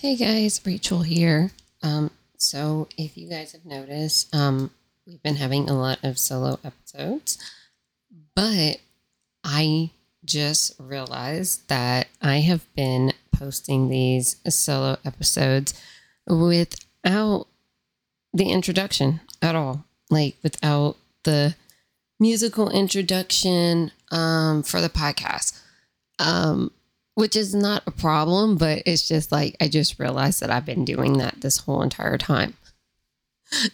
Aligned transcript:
Hey 0.00 0.16
guys, 0.16 0.62
Rachel 0.64 1.02
here. 1.02 1.50
Um, 1.82 2.10
so 2.38 2.88
if 2.96 3.18
you 3.18 3.28
guys 3.28 3.52
have 3.52 3.66
noticed, 3.66 4.34
um, 4.34 4.70
we've 5.06 5.22
been 5.22 5.36
having 5.36 5.68
a 5.68 5.78
lot 5.78 5.98
of 6.02 6.18
solo 6.18 6.58
episodes, 6.64 7.36
but 8.34 8.78
I 9.44 9.90
just 10.24 10.74
realized 10.78 11.68
that 11.68 12.08
I 12.22 12.38
have 12.38 12.64
been 12.74 13.12
posting 13.30 13.90
these 13.90 14.36
solo 14.48 14.96
episodes 15.04 15.78
without 16.26 17.48
the 18.32 18.50
introduction 18.50 19.20
at 19.42 19.54
all, 19.54 19.84
like 20.08 20.36
without 20.42 20.96
the 21.24 21.56
musical 22.18 22.70
introduction 22.70 23.92
um, 24.10 24.62
for 24.62 24.80
the 24.80 24.88
podcast. 24.88 25.60
Um, 26.18 26.70
which 27.14 27.36
is 27.36 27.54
not 27.54 27.82
a 27.86 27.90
problem, 27.90 28.56
but 28.56 28.82
it's 28.86 29.06
just 29.06 29.32
like 29.32 29.56
I 29.60 29.68
just 29.68 29.98
realized 29.98 30.40
that 30.40 30.50
I've 30.50 30.66
been 30.66 30.84
doing 30.84 31.18
that 31.18 31.40
this 31.40 31.58
whole 31.58 31.82
entire 31.82 32.18
time. 32.18 32.54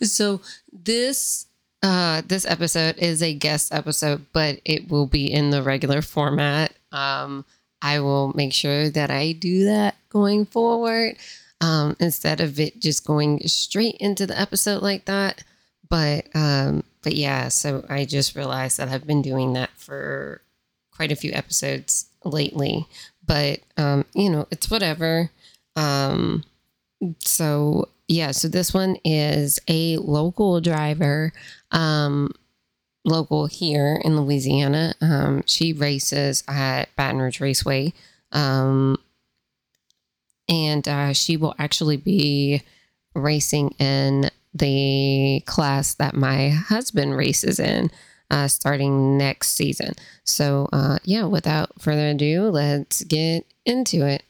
So 0.02 0.40
this 0.72 1.46
uh 1.82 2.22
this 2.26 2.46
episode 2.46 2.96
is 2.98 3.22
a 3.22 3.34
guest 3.34 3.74
episode, 3.74 4.26
but 4.32 4.60
it 4.64 4.90
will 4.90 5.06
be 5.06 5.30
in 5.30 5.50
the 5.50 5.62
regular 5.62 6.02
format. 6.02 6.72
Um 6.92 7.44
I 7.82 8.00
will 8.00 8.32
make 8.34 8.52
sure 8.54 8.88
that 8.90 9.10
I 9.10 9.32
do 9.32 9.64
that 9.66 9.96
going 10.08 10.46
forward. 10.46 11.16
Um 11.60 11.94
instead 12.00 12.40
of 12.40 12.58
it 12.58 12.80
just 12.80 13.06
going 13.06 13.46
straight 13.46 13.96
into 14.00 14.26
the 14.26 14.40
episode 14.40 14.82
like 14.82 15.04
that. 15.04 15.44
But 15.88 16.26
um 16.34 16.82
but 17.02 17.14
yeah, 17.14 17.48
so 17.48 17.84
I 17.88 18.06
just 18.06 18.34
realized 18.34 18.78
that 18.78 18.88
I've 18.88 19.06
been 19.06 19.22
doing 19.22 19.52
that 19.52 19.70
for 19.76 20.40
quite 20.90 21.12
a 21.12 21.16
few 21.16 21.32
episodes 21.32 22.06
lately 22.24 22.86
but 23.26 23.60
um, 23.76 24.04
you 24.14 24.30
know, 24.30 24.46
it's 24.50 24.70
whatever. 24.70 25.30
Um, 25.74 26.44
so 27.20 27.88
yeah, 28.08 28.30
so 28.30 28.48
this 28.48 28.72
one 28.72 28.96
is 29.04 29.58
a 29.68 29.96
local 29.98 30.60
driver, 30.60 31.32
um, 31.72 32.32
local 33.04 33.46
here 33.46 34.00
in 34.04 34.20
Louisiana. 34.20 34.94
Um, 35.00 35.42
she 35.46 35.72
races 35.72 36.44
at 36.48 36.94
Baton 36.96 37.20
Rouge 37.20 37.40
Raceway. 37.40 37.92
Um, 38.32 38.98
and 40.48 40.86
uh, 40.86 41.12
she 41.12 41.36
will 41.36 41.54
actually 41.58 41.96
be 41.96 42.62
racing 43.14 43.70
in 43.78 44.30
the 44.54 45.42
class 45.46 45.94
that 45.94 46.14
my 46.14 46.50
husband 46.50 47.16
races 47.16 47.58
in 47.58 47.90
uh, 48.30 48.48
starting 48.48 49.16
next 49.16 49.50
season. 49.50 49.94
So, 50.24 50.68
uh, 50.72 50.98
yeah, 51.04 51.24
without 51.24 51.80
further 51.80 52.08
ado, 52.08 52.44
let's 52.44 53.04
get 53.04 53.46
into 53.64 54.06
it. 54.06 54.22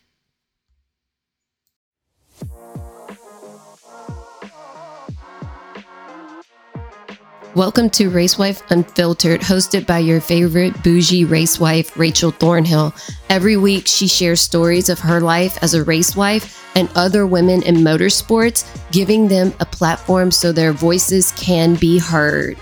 Welcome 7.57 7.89
to 7.91 8.11
Racewife 8.11 8.63
Unfiltered, 8.69 9.41
hosted 9.41 9.87
by 9.87 10.01
your 10.01 10.21
favorite 10.21 10.83
bougie 10.83 11.25
racewife, 11.25 11.97
Rachel 11.97 12.31
Thornhill. 12.31 12.95
Every 13.31 13.57
week, 13.57 13.87
she 13.87 14.07
shares 14.09 14.43
stories 14.43 14.91
of 14.91 14.99
her 14.99 15.23
life 15.23 15.57
as 15.63 15.73
a 15.73 15.83
racewife 15.83 16.63
and 16.77 16.91
other 16.95 17.27
women 17.27 17.63
in 17.63 17.77
motorsports, 17.77 18.67
giving 18.93 19.29
them 19.29 19.55
a 19.59 19.65
platform 19.65 20.31
so 20.31 20.53
their 20.53 20.75
voices 20.75 21.33
can 21.33 21.77
be 21.77 21.99
heard. 21.99 22.59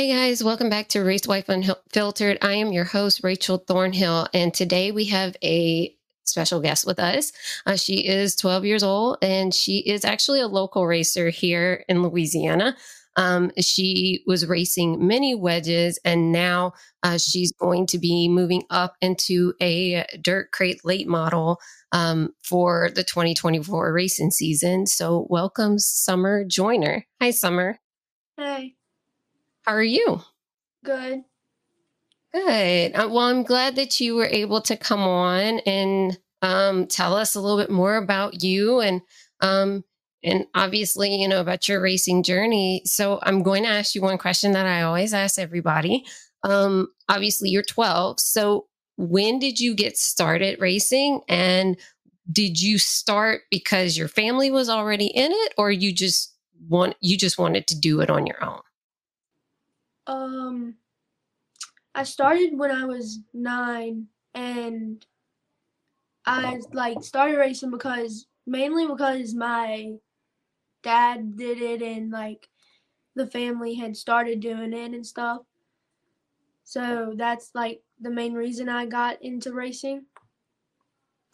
Hey 0.00 0.08
guys, 0.08 0.42
welcome 0.42 0.70
back 0.70 0.88
to 0.88 1.04
Race 1.04 1.26
Wife 1.26 1.50
Unfiltered. 1.50 2.38
I 2.40 2.54
am 2.54 2.72
your 2.72 2.86
host, 2.86 3.20
Rachel 3.22 3.58
Thornhill, 3.58 4.28
and 4.32 4.54
today 4.54 4.92
we 4.92 5.04
have 5.04 5.36
a 5.44 5.94
special 6.24 6.62
guest 6.62 6.86
with 6.86 6.98
us. 6.98 7.32
Uh, 7.66 7.76
she 7.76 8.06
is 8.06 8.34
12 8.34 8.64
years 8.64 8.82
old 8.82 9.18
and 9.20 9.52
she 9.52 9.80
is 9.80 10.06
actually 10.06 10.40
a 10.40 10.48
local 10.48 10.86
racer 10.86 11.28
here 11.28 11.84
in 11.86 12.02
Louisiana. 12.02 12.78
Um, 13.16 13.52
she 13.60 14.24
was 14.26 14.46
racing 14.46 15.06
mini 15.06 15.34
wedges 15.34 15.98
and 16.02 16.32
now 16.32 16.72
uh, 17.02 17.18
she's 17.18 17.52
going 17.52 17.86
to 17.88 17.98
be 17.98 18.26
moving 18.26 18.62
up 18.70 18.94
into 19.02 19.52
a 19.60 20.06
dirt 20.22 20.50
crate 20.50 20.82
late 20.82 21.08
model 21.08 21.60
um, 21.92 22.30
for 22.42 22.88
the 22.94 23.04
2024 23.04 23.92
racing 23.92 24.30
season. 24.30 24.86
So, 24.86 25.26
welcome, 25.28 25.78
Summer 25.78 26.42
Joiner. 26.46 27.04
Hi, 27.20 27.32
Summer. 27.32 27.80
Hey. 28.38 28.76
How 29.62 29.74
are 29.74 29.82
you? 29.82 30.20
Good. 30.84 31.24
Good. 32.32 32.94
Uh, 32.94 33.08
well, 33.10 33.26
I'm 33.26 33.42
glad 33.42 33.76
that 33.76 34.00
you 34.00 34.14
were 34.14 34.26
able 34.26 34.60
to 34.62 34.76
come 34.76 35.00
on 35.00 35.58
and 35.60 36.18
um, 36.42 36.86
tell 36.86 37.14
us 37.14 37.34
a 37.34 37.40
little 37.40 37.58
bit 37.58 37.70
more 37.70 37.96
about 37.96 38.42
you 38.42 38.80
and 38.80 39.02
um, 39.40 39.84
and 40.22 40.46
obviously, 40.54 41.14
you 41.14 41.26
know, 41.26 41.40
about 41.40 41.68
your 41.68 41.80
racing 41.80 42.22
journey. 42.22 42.82
So 42.84 43.20
I'm 43.22 43.42
going 43.42 43.62
to 43.62 43.70
ask 43.70 43.94
you 43.94 44.02
one 44.02 44.18
question 44.18 44.52
that 44.52 44.66
I 44.66 44.82
always 44.82 45.14
ask 45.14 45.38
everybody. 45.38 46.04
Um, 46.42 46.88
obviously, 47.08 47.48
you're 47.48 47.62
12. 47.62 48.20
So 48.20 48.66
when 48.96 49.38
did 49.38 49.58
you 49.58 49.74
get 49.74 49.96
started 49.96 50.60
racing? 50.60 51.22
And 51.26 51.78
did 52.30 52.60
you 52.60 52.78
start 52.78 53.42
because 53.50 53.96
your 53.96 54.08
family 54.08 54.50
was 54.50 54.68
already 54.68 55.06
in 55.06 55.32
it, 55.32 55.54
or 55.56 55.70
you 55.70 55.92
just 55.92 56.34
want 56.68 56.94
you 57.00 57.16
just 57.16 57.38
wanted 57.38 57.66
to 57.68 57.80
do 57.80 58.00
it 58.00 58.10
on 58.10 58.26
your 58.26 58.42
own? 58.44 58.60
Um, 60.10 60.74
I 61.94 62.02
started 62.02 62.58
when 62.58 62.72
I 62.72 62.84
was 62.84 63.20
nine, 63.32 64.08
and 64.34 65.04
I 66.26 66.58
like 66.72 67.02
started 67.02 67.38
racing 67.38 67.70
because 67.70 68.26
mainly 68.46 68.86
because 68.86 69.34
my 69.34 69.94
dad 70.82 71.36
did 71.36 71.62
it 71.62 71.82
and 71.82 72.10
like 72.10 72.48
the 73.14 73.26
family 73.26 73.74
had 73.74 73.96
started 73.96 74.40
doing 74.40 74.72
it 74.72 74.92
and 74.92 75.06
stuff. 75.06 75.42
So 76.64 77.14
that's 77.16 77.50
like 77.54 77.82
the 78.00 78.10
main 78.10 78.34
reason 78.34 78.68
I 78.68 78.86
got 78.86 79.22
into 79.22 79.52
racing. 79.52 80.06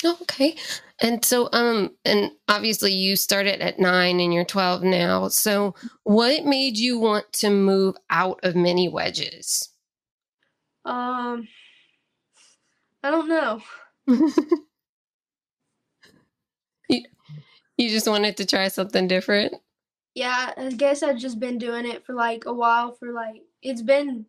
Oh, 0.04 0.18
okay. 0.22 0.56
And 1.00 1.24
so, 1.24 1.48
um, 1.52 1.90
and 2.04 2.30
obviously 2.48 2.92
you 2.92 3.16
started 3.16 3.60
at 3.60 3.78
nine 3.78 4.20
and 4.20 4.32
you're 4.32 4.44
12 4.44 4.82
now. 4.82 5.28
So, 5.28 5.74
what 6.04 6.44
made 6.44 6.76
you 6.76 6.98
want 6.98 7.32
to 7.34 7.50
move 7.50 7.96
out 8.10 8.40
of 8.42 8.56
mini 8.56 8.88
wedges? 8.88 9.70
Um, 10.84 11.48
I 13.02 13.10
don't 13.10 13.28
know. 13.28 13.62
you, 16.88 17.02
you 17.76 17.88
just 17.90 18.08
wanted 18.08 18.36
to 18.36 18.46
try 18.46 18.68
something 18.68 19.08
different? 19.08 19.54
Yeah, 20.14 20.52
I 20.56 20.70
guess 20.70 21.02
I've 21.02 21.18
just 21.18 21.40
been 21.40 21.58
doing 21.58 21.86
it 21.86 22.04
for 22.06 22.14
like 22.14 22.44
a 22.46 22.52
while, 22.54 22.92
for 22.92 23.12
like, 23.12 23.42
it's 23.62 23.82
been 23.82 24.26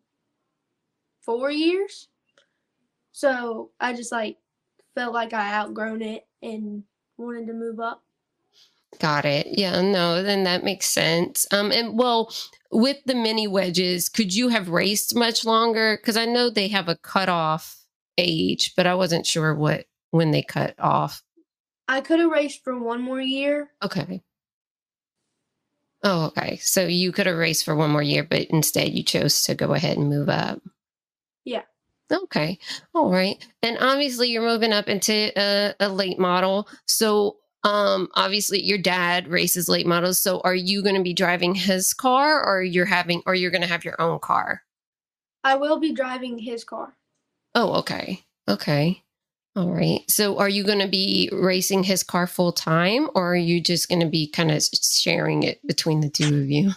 four 1.22 1.50
years. 1.50 2.08
So, 3.12 3.70
I 3.80 3.94
just 3.94 4.12
like 4.12 4.36
felt 4.98 5.14
like 5.14 5.32
I 5.32 5.54
outgrown 5.54 6.02
it 6.02 6.26
and 6.42 6.82
wanted 7.16 7.46
to 7.46 7.52
move 7.52 7.78
up. 7.78 8.02
Got 8.98 9.24
it. 9.26 9.46
Yeah, 9.50 9.80
no, 9.80 10.24
then 10.24 10.42
that 10.42 10.64
makes 10.64 10.86
sense. 10.86 11.46
Um, 11.52 11.70
and 11.70 11.96
well, 11.96 12.34
with 12.72 12.96
the 13.06 13.14
mini 13.14 13.46
wedges, 13.46 14.08
could 14.08 14.34
you 14.34 14.48
have 14.48 14.70
raced 14.70 15.14
much 15.14 15.44
longer? 15.44 15.98
Because 16.00 16.16
I 16.16 16.24
know 16.24 16.50
they 16.50 16.66
have 16.68 16.88
a 16.88 16.96
cutoff 16.96 17.76
age, 18.16 18.72
but 18.76 18.88
I 18.88 18.96
wasn't 18.96 19.24
sure 19.24 19.54
what 19.54 19.84
when 20.10 20.32
they 20.32 20.42
cut 20.42 20.74
off. 20.80 21.22
I 21.86 22.00
could 22.00 22.18
have 22.18 22.30
raced 22.32 22.64
for 22.64 22.76
one 22.76 23.00
more 23.00 23.20
year. 23.20 23.70
Okay. 23.84 24.22
Oh, 26.02 26.26
okay. 26.26 26.56
So 26.56 26.86
you 26.86 27.12
could 27.12 27.26
have 27.26 27.36
raced 27.36 27.64
for 27.64 27.76
one 27.76 27.90
more 27.90 28.02
year, 28.02 28.24
but 28.24 28.48
instead 28.50 28.88
you 28.88 29.04
chose 29.04 29.44
to 29.44 29.54
go 29.54 29.74
ahead 29.74 29.96
and 29.96 30.08
move 30.08 30.28
up. 30.28 30.60
Yeah. 31.44 31.62
Okay. 32.10 32.58
All 32.94 33.10
right. 33.10 33.44
And 33.62 33.78
obviously 33.80 34.28
you're 34.28 34.42
moving 34.42 34.72
up 34.72 34.88
into 34.88 35.32
a, 35.36 35.74
a, 35.80 35.88
late 35.88 36.18
model. 36.18 36.68
So 36.86 37.36
um 37.64 38.08
obviously 38.14 38.62
your 38.62 38.78
dad 38.78 39.28
races 39.28 39.68
late 39.68 39.86
models. 39.86 40.20
So 40.20 40.40
are 40.40 40.54
you 40.54 40.82
going 40.82 40.94
to 40.94 41.02
be 41.02 41.12
driving 41.12 41.54
his 41.54 41.92
car 41.92 42.44
or 42.44 42.62
you're 42.62 42.86
having 42.86 43.22
or 43.26 43.34
you're 43.34 43.50
going 43.50 43.62
to 43.62 43.68
have 43.68 43.84
your 43.84 44.00
own 44.00 44.20
car? 44.20 44.62
I 45.44 45.56
will 45.56 45.78
be 45.78 45.92
driving 45.92 46.38
his 46.38 46.64
car. 46.64 46.96
Oh, 47.54 47.74
okay. 47.80 48.24
Okay. 48.48 49.02
All 49.56 49.72
right. 49.72 50.00
So 50.08 50.38
are 50.38 50.48
you 50.48 50.62
going 50.62 50.78
to 50.78 50.88
be 50.88 51.28
racing 51.32 51.82
his 51.82 52.02
car 52.02 52.26
full 52.26 52.52
time 52.52 53.08
or 53.14 53.32
are 53.32 53.36
you 53.36 53.60
just 53.60 53.88
going 53.88 54.00
to 54.00 54.06
be 54.06 54.30
kind 54.30 54.50
of 54.50 54.62
sharing 54.62 55.42
it 55.42 55.66
between 55.66 56.00
the 56.00 56.10
two 56.10 56.42
of 56.42 56.48
you? 56.48 56.70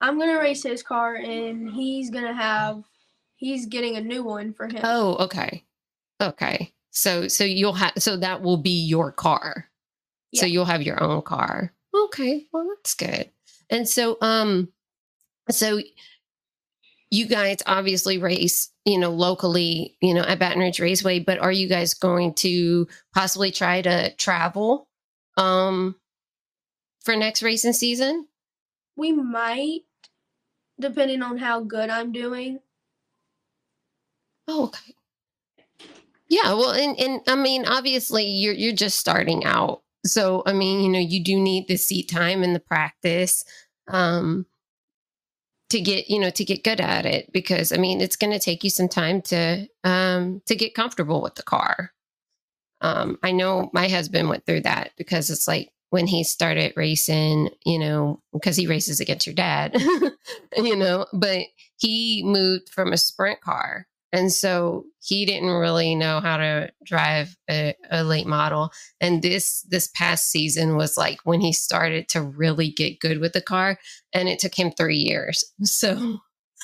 I'm 0.00 0.16
going 0.16 0.30
to 0.30 0.38
race 0.38 0.62
his 0.62 0.82
car 0.82 1.16
and 1.16 1.70
he's 1.70 2.10
going 2.10 2.24
to 2.24 2.32
have 2.32 2.82
he's 3.38 3.66
getting 3.66 3.96
a 3.96 4.00
new 4.00 4.22
one 4.22 4.52
for 4.52 4.66
him. 4.66 4.80
Oh, 4.84 5.16
okay. 5.24 5.64
Okay. 6.20 6.74
So 6.90 7.28
so 7.28 7.44
you'll 7.44 7.72
have 7.74 7.94
so 7.98 8.16
that 8.18 8.42
will 8.42 8.58
be 8.58 8.86
your 8.86 9.12
car. 9.12 9.66
Yeah. 10.32 10.40
So 10.40 10.46
you'll 10.46 10.64
have 10.66 10.82
your 10.82 11.02
own 11.02 11.22
car. 11.22 11.72
Okay. 11.94 12.46
Well, 12.52 12.68
that's 12.76 12.94
good. 12.94 13.30
And 13.70 13.88
so 13.88 14.18
um 14.20 14.68
so 15.50 15.80
you 17.10 17.26
guys 17.26 17.58
obviously 17.64 18.18
race, 18.18 18.70
you 18.84 18.98
know, 18.98 19.10
locally, 19.10 19.96
you 20.02 20.12
know, 20.12 20.22
at 20.22 20.38
Baton 20.38 20.60
Rouge 20.60 20.80
Raceway, 20.80 21.20
but 21.20 21.38
are 21.38 21.52
you 21.52 21.68
guys 21.68 21.94
going 21.94 22.34
to 22.34 22.86
possibly 23.14 23.50
try 23.50 23.80
to 23.80 24.14
travel 24.16 24.88
um 25.36 25.94
for 27.00 27.16
next 27.16 27.42
racing 27.42 27.72
season? 27.72 28.26
We 28.96 29.12
might, 29.12 29.82
depending 30.80 31.22
on 31.22 31.38
how 31.38 31.60
good 31.60 31.88
I'm 31.88 32.10
doing. 32.10 32.58
Oh, 34.48 34.64
okay. 34.64 34.94
Yeah, 36.28 36.54
well, 36.54 36.72
and 36.72 36.98
and 36.98 37.20
I 37.26 37.36
mean, 37.36 37.64
obviously, 37.64 38.26
you're 38.26 38.54
you're 38.54 38.74
just 38.74 38.98
starting 38.98 39.44
out, 39.44 39.82
so 40.04 40.42
I 40.46 40.52
mean, 40.52 40.80
you 40.82 40.90
know, 40.90 40.98
you 40.98 41.22
do 41.22 41.38
need 41.38 41.68
the 41.68 41.76
seat 41.76 42.10
time 42.10 42.42
and 42.42 42.54
the 42.54 42.60
practice. 42.60 43.44
Um, 43.88 44.46
to 45.70 45.80
get 45.80 46.08
you 46.08 46.18
know 46.18 46.30
to 46.30 46.44
get 46.44 46.64
good 46.64 46.80
at 46.80 47.04
it 47.04 47.30
because 47.32 47.72
i 47.72 47.76
mean 47.76 48.00
it's 48.00 48.16
going 48.16 48.32
to 48.32 48.38
take 48.38 48.64
you 48.64 48.70
some 48.70 48.88
time 48.88 49.20
to 49.20 49.66
um 49.84 50.40
to 50.46 50.56
get 50.56 50.74
comfortable 50.74 51.20
with 51.20 51.34
the 51.34 51.42
car 51.42 51.92
um 52.80 53.18
i 53.22 53.30
know 53.32 53.68
my 53.72 53.88
husband 53.88 54.28
went 54.28 54.44
through 54.46 54.60
that 54.60 54.92
because 54.96 55.30
it's 55.30 55.46
like 55.46 55.70
when 55.90 56.06
he 56.06 56.24
started 56.24 56.72
racing 56.76 57.50
you 57.64 57.78
know 57.78 58.20
because 58.32 58.56
he 58.56 58.66
races 58.66 59.00
against 59.00 59.26
your 59.26 59.34
dad 59.34 59.76
you 60.56 60.76
know 60.76 61.06
but 61.12 61.40
he 61.76 62.22
moved 62.24 62.68
from 62.70 62.92
a 62.92 62.98
sprint 62.98 63.40
car 63.40 63.86
and 64.12 64.32
so 64.32 64.84
he 65.00 65.26
didn't 65.26 65.50
really 65.50 65.94
know 65.94 66.20
how 66.20 66.38
to 66.38 66.70
drive 66.84 67.36
a, 67.50 67.74
a, 67.90 68.02
late 68.02 68.26
model. 68.26 68.70
And 69.00 69.22
this 69.22 69.62
this 69.68 69.90
past 69.94 70.30
season 70.30 70.76
was 70.76 70.96
like 70.96 71.18
when 71.24 71.40
he 71.40 71.52
started 71.52 72.08
to 72.10 72.22
really 72.22 72.70
get 72.70 73.00
good 73.00 73.18
with 73.18 73.34
the 73.34 73.42
car, 73.42 73.78
and 74.12 74.28
it 74.28 74.38
took 74.38 74.54
him 74.54 74.72
three 74.72 74.96
years. 74.96 75.44
So 75.64 76.20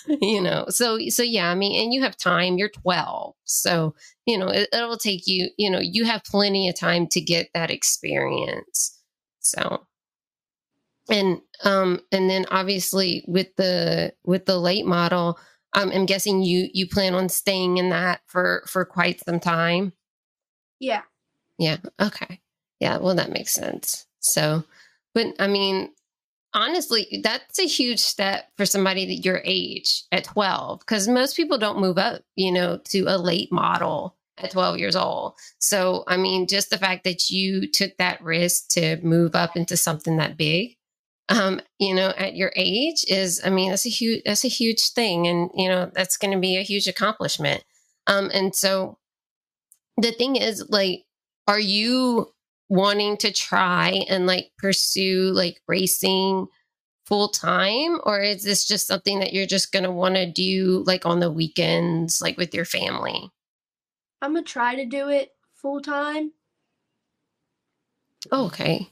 you 0.09 0.43
know, 0.43 0.67
so 0.69 0.99
so 1.09 1.23
yeah, 1.23 1.51
I 1.51 1.55
mean, 1.55 1.83
and 1.83 1.93
you 1.95 2.03
have 2.03 2.17
time. 2.17 2.59
You're 2.59 2.69
12, 2.69 3.35
so 3.45 3.95
you 4.27 4.39
know 4.39 4.49
it, 4.49 4.69
it'll 4.73 4.99
take 4.99 5.27
you. 5.27 5.51
You 5.57 5.71
know, 5.71 5.81
you 5.81 6.05
have 6.05 6.25
plenty 6.25 6.69
of 6.69 6.79
time 6.79 7.07
to 7.09 7.21
get 7.21 7.49
that 7.55 7.71
experience. 7.71 8.99
So 9.41 9.87
and 11.11 11.41
um 11.65 12.01
and 12.13 12.31
then 12.31 12.47
obviously 12.51 13.25
with 13.29 13.55
the 13.57 14.13
with 14.25 14.47
the 14.47 14.59
late 14.59 14.87
model 14.87 15.39
um, 15.75 15.91
I'm 15.93 16.07
guessing 16.07 16.43
you 16.43 16.69
you 16.73 16.89
plan 16.89 17.15
on 17.15 17.29
staying 17.29 17.77
in 17.79 17.91
that 17.91 18.21
for 18.27 18.65
for 18.67 18.85
quite 18.85 19.21
some 19.25 19.41
time. 19.41 19.93
Yeah. 20.81 21.03
Yeah. 21.59 21.79
Okay. 22.01 22.41
Yeah. 22.81 22.99
Well, 22.99 23.15
that 23.15 23.33
makes 23.33 23.53
sense. 23.53 24.07
So, 24.21 24.65
but 25.15 25.29
I 25.39 25.47
mean, 25.47 25.91
honestly, 26.53 27.21
that's 27.23 27.59
a 27.59 27.67
huge 27.67 28.01
step 28.01 28.45
for 28.57 28.67
somebody 28.67 29.07
that 29.07 29.25
your 29.25 29.43
age 29.45 30.05
at 30.13 30.25
12, 30.25 30.81
because 30.81 31.09
most 31.09 31.37
people 31.37 31.59
don't 31.59 31.81
move 31.81 31.99
up, 31.99 32.23
you 32.37 32.53
know, 32.53 32.79
to 32.87 33.05
a 33.07 33.19
late 33.19 33.53
model 33.53 34.17
at 34.39 34.51
12 34.51 34.79
years 34.79 34.97
old. 34.97 35.35
So, 35.59 36.05
I 36.09 36.17
mean, 36.17 36.47
just 36.47 36.71
the 36.71 36.79
fact 36.79 37.05
that 37.05 37.31
you 37.31 37.71
took 37.71 37.97
that 37.99 38.23
risk 38.23 38.69
to 38.71 38.99
move 39.03 39.35
up 39.35 39.57
into 39.57 39.77
something 39.77 40.17
that 40.17 40.37
big 40.37 40.77
um, 41.29 41.61
you 41.79 41.95
know, 41.95 42.09
at 42.11 42.37
your 42.37 42.53
age 42.55 43.05
is, 43.09 43.41
I 43.45 43.51
mean, 43.51 43.71
that's 43.71 43.87
a 43.87 43.91
huge, 43.91 44.23
that's 44.25 44.45
a 44.45 44.49
huge 44.49 44.91
thing. 44.93 45.27
And, 45.27 45.51
you 45.55 45.69
know, 45.69 45.91
that's 45.95 46.17
going 46.17 46.33
to 46.33 46.41
be 46.41 46.57
a 46.57 46.63
huge 46.63 46.87
accomplishment. 46.87 47.65
Um, 48.07 48.31
and 48.35 48.55
so 48.55 48.99
the 49.97 50.13
thing 50.13 50.37
is 50.37 50.67
like, 50.69 51.05
are 51.47 51.61
you 51.61 52.29
wanting 52.69 53.17
to 53.19 53.33
try 53.33 54.05
and 54.09 54.27
like 54.27 54.51
pursue 54.59 55.31
like 55.33 55.61
racing 55.69 56.47
full 57.07 57.29
time? 57.29 58.01
Or 58.05 58.21
is 58.21 58.43
this 58.45 58.67
just 58.67 58.87
something 58.87 59.21
that 59.21 59.33
you're 59.33 59.47
just 59.47 59.73
going 59.73 59.85
to 59.85 59.91
want 59.91 60.17
to 60.17 60.31
do 60.31 60.83
like 60.87 61.07
on 61.07 61.21
the 61.21 61.31
weekends, 61.31 62.21
like 62.21 62.37
with 62.37 62.55
your 62.55 62.65
family? 62.65 63.31
I'm 64.21 64.33
going 64.33 64.45
to 64.45 64.53
try 64.53 64.75
to 64.75 64.87
do 64.87 65.09
it 65.09 65.31
full 65.55 65.81
time. 65.81 66.33
Oh, 68.33 68.47
okay. 68.47 68.91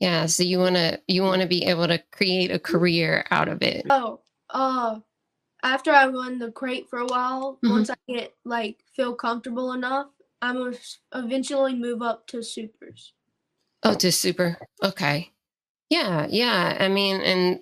Yeah, 0.00 0.26
so 0.26 0.42
you 0.42 0.58
want 0.58 0.76
to 0.76 1.00
you 1.06 1.22
want 1.22 1.42
to 1.42 1.48
be 1.48 1.64
able 1.64 1.86
to 1.88 2.02
create 2.12 2.50
a 2.50 2.58
career 2.58 3.24
out 3.30 3.48
of 3.48 3.62
it. 3.62 3.86
Oh, 3.88 4.20
uh 4.50 5.00
after 5.62 5.90
I 5.90 6.06
run 6.06 6.38
the 6.38 6.52
crate 6.52 6.88
for 6.88 7.00
a 7.00 7.06
while, 7.06 7.54
mm-hmm. 7.56 7.70
once 7.70 7.90
I 7.90 7.96
get 8.08 8.34
like 8.44 8.84
feel 8.94 9.14
comfortable 9.14 9.72
enough, 9.72 10.08
I'm 10.42 10.56
gonna 10.56 10.76
eventually 11.14 11.74
move 11.74 12.02
up 12.02 12.26
to 12.28 12.42
supers. 12.42 13.14
Oh, 13.82 13.94
to 13.94 14.12
super. 14.12 14.58
Okay. 14.82 15.32
Yeah, 15.88 16.26
yeah. 16.28 16.76
I 16.80 16.88
mean, 16.88 17.20
and 17.20 17.60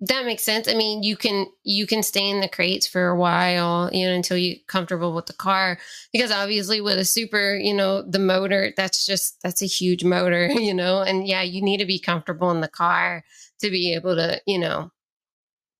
that 0.00 0.26
makes 0.26 0.42
sense. 0.42 0.68
I 0.68 0.74
mean, 0.74 1.02
you 1.02 1.16
can 1.16 1.46
you 1.64 1.86
can 1.86 2.02
stay 2.02 2.28
in 2.28 2.40
the 2.40 2.48
crates 2.48 2.86
for 2.86 3.08
a 3.08 3.16
while, 3.16 3.88
you 3.92 4.06
know, 4.06 4.14
until 4.14 4.36
you 4.36 4.56
comfortable 4.66 5.14
with 5.14 5.26
the 5.26 5.32
car. 5.32 5.78
Because 6.12 6.30
obviously 6.30 6.80
with 6.82 6.98
a 6.98 7.04
super, 7.04 7.56
you 7.56 7.72
know, 7.72 8.02
the 8.02 8.18
motor, 8.18 8.72
that's 8.76 9.06
just 9.06 9.42
that's 9.42 9.62
a 9.62 9.66
huge 9.66 10.04
motor, 10.04 10.46
you 10.52 10.74
know. 10.74 11.00
And 11.00 11.26
yeah, 11.26 11.42
you 11.42 11.62
need 11.62 11.78
to 11.78 11.86
be 11.86 11.98
comfortable 11.98 12.50
in 12.50 12.60
the 12.60 12.68
car 12.68 13.24
to 13.60 13.70
be 13.70 13.94
able 13.94 14.16
to, 14.16 14.40
you 14.46 14.58
know, 14.58 14.92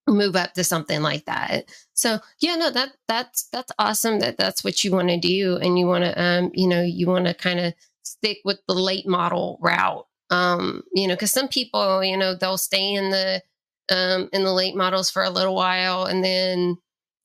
move 0.09 0.35
up 0.35 0.55
to 0.55 0.65
something 0.65 1.03
like 1.03 1.27
that. 1.27 1.71
So 1.93 2.19
yeah, 2.41 2.55
no, 2.57 2.71
that 2.71 2.93
that's 3.09 3.49
that's 3.53 3.73
awesome 3.79 4.21
that 4.21 4.39
that's 4.39 4.65
what 4.65 4.83
you 4.83 4.93
want 4.93 5.11
to 5.11 5.19
do. 5.19 5.57
And 5.57 5.79
you 5.79 5.87
want 5.87 6.05
to 6.05 6.23
um, 6.23 6.51
you 6.55 6.69
know, 6.69 6.83
you 6.83 7.07
want 7.07 7.27
to 7.27 7.35
kind 7.35 7.61
of 7.61 7.75
stick 8.03 8.39
with 8.47 8.61
the 8.67 8.75
late 8.75 9.07
model 9.07 9.59
route. 9.61 10.07
Um, 10.31 10.83
you 10.95 11.07
know, 11.07 11.15
because 11.15 11.33
some 11.33 11.49
people, 11.49 12.03
you 12.03 12.17
know, 12.17 12.35
they'll 12.35 12.59
stay 12.59 12.95
in 12.95 13.11
the 13.11 13.43
um, 13.91 14.29
in 14.33 14.45
the 14.45 14.53
late 14.53 14.77
models 14.77 15.11
for 15.11 15.23
a 15.23 15.31
little 15.31 15.55
while 15.55 16.05
and 16.05 16.25
then 16.25 16.77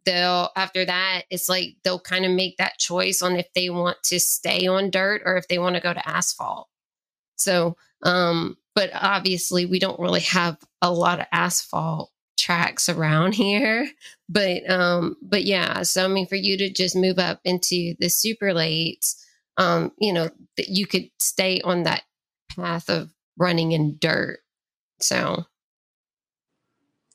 they'll 0.05 0.49
after 0.55 0.83
that 0.85 1.23
it's 1.29 1.47
like 1.47 1.75
they'll 1.83 1.99
kind 1.99 2.25
of 2.25 2.31
make 2.31 2.57
that 2.57 2.77
choice 2.79 3.21
on 3.21 3.35
if 3.35 3.47
they 3.53 3.69
want 3.69 3.97
to 4.03 4.19
stay 4.19 4.67
on 4.67 4.89
dirt 4.89 5.21
or 5.25 5.37
if 5.37 5.47
they 5.47 5.59
want 5.59 5.75
to 5.75 5.81
go 5.81 5.93
to 5.93 6.09
asphalt. 6.09 6.67
So 7.35 7.75
um 8.03 8.57
but 8.75 8.89
obviously 8.93 9.65
we 9.65 9.79
don't 9.79 9.99
really 9.99 10.21
have 10.21 10.57
a 10.81 10.91
lot 10.91 11.19
of 11.19 11.27
asphalt 11.31 12.11
tracks 12.37 12.89
around 12.89 13.35
here 13.35 13.87
but 14.27 14.67
um 14.69 15.15
but 15.21 15.43
yeah 15.43 15.83
so 15.83 16.03
i 16.03 16.07
mean 16.07 16.25
for 16.25 16.35
you 16.35 16.57
to 16.57 16.71
just 16.71 16.95
move 16.95 17.19
up 17.19 17.39
into 17.43 17.93
the 17.99 18.09
super 18.09 18.47
lates 18.47 19.15
um 19.57 19.91
you 19.99 20.11
know 20.11 20.29
that 20.57 20.69
you 20.69 20.87
could 20.87 21.09
stay 21.19 21.61
on 21.61 21.83
that 21.83 22.01
path 22.55 22.89
of 22.89 23.13
running 23.37 23.73
in 23.73 23.95
dirt 23.99 24.39
so 24.99 25.45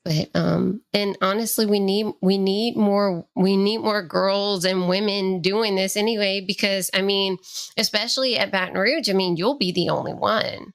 but 0.06 0.30
um 0.40 0.80
and 0.94 1.18
honestly 1.20 1.66
we 1.66 1.80
need 1.80 2.06
we 2.22 2.38
need 2.38 2.76
more 2.76 3.26
we 3.34 3.56
need 3.56 3.78
more 3.78 4.02
girls 4.02 4.64
and 4.64 4.88
women 4.88 5.40
doing 5.42 5.75
this 5.75 5.96
anyway 5.96 6.40
because 6.40 6.90
i 6.94 7.02
mean 7.02 7.36
especially 7.76 8.38
at 8.38 8.52
baton 8.52 8.78
rouge 8.78 9.10
i 9.10 9.12
mean 9.12 9.36
you'll 9.36 9.58
be 9.58 9.72
the 9.72 9.90
only 9.90 10.14
one 10.14 10.72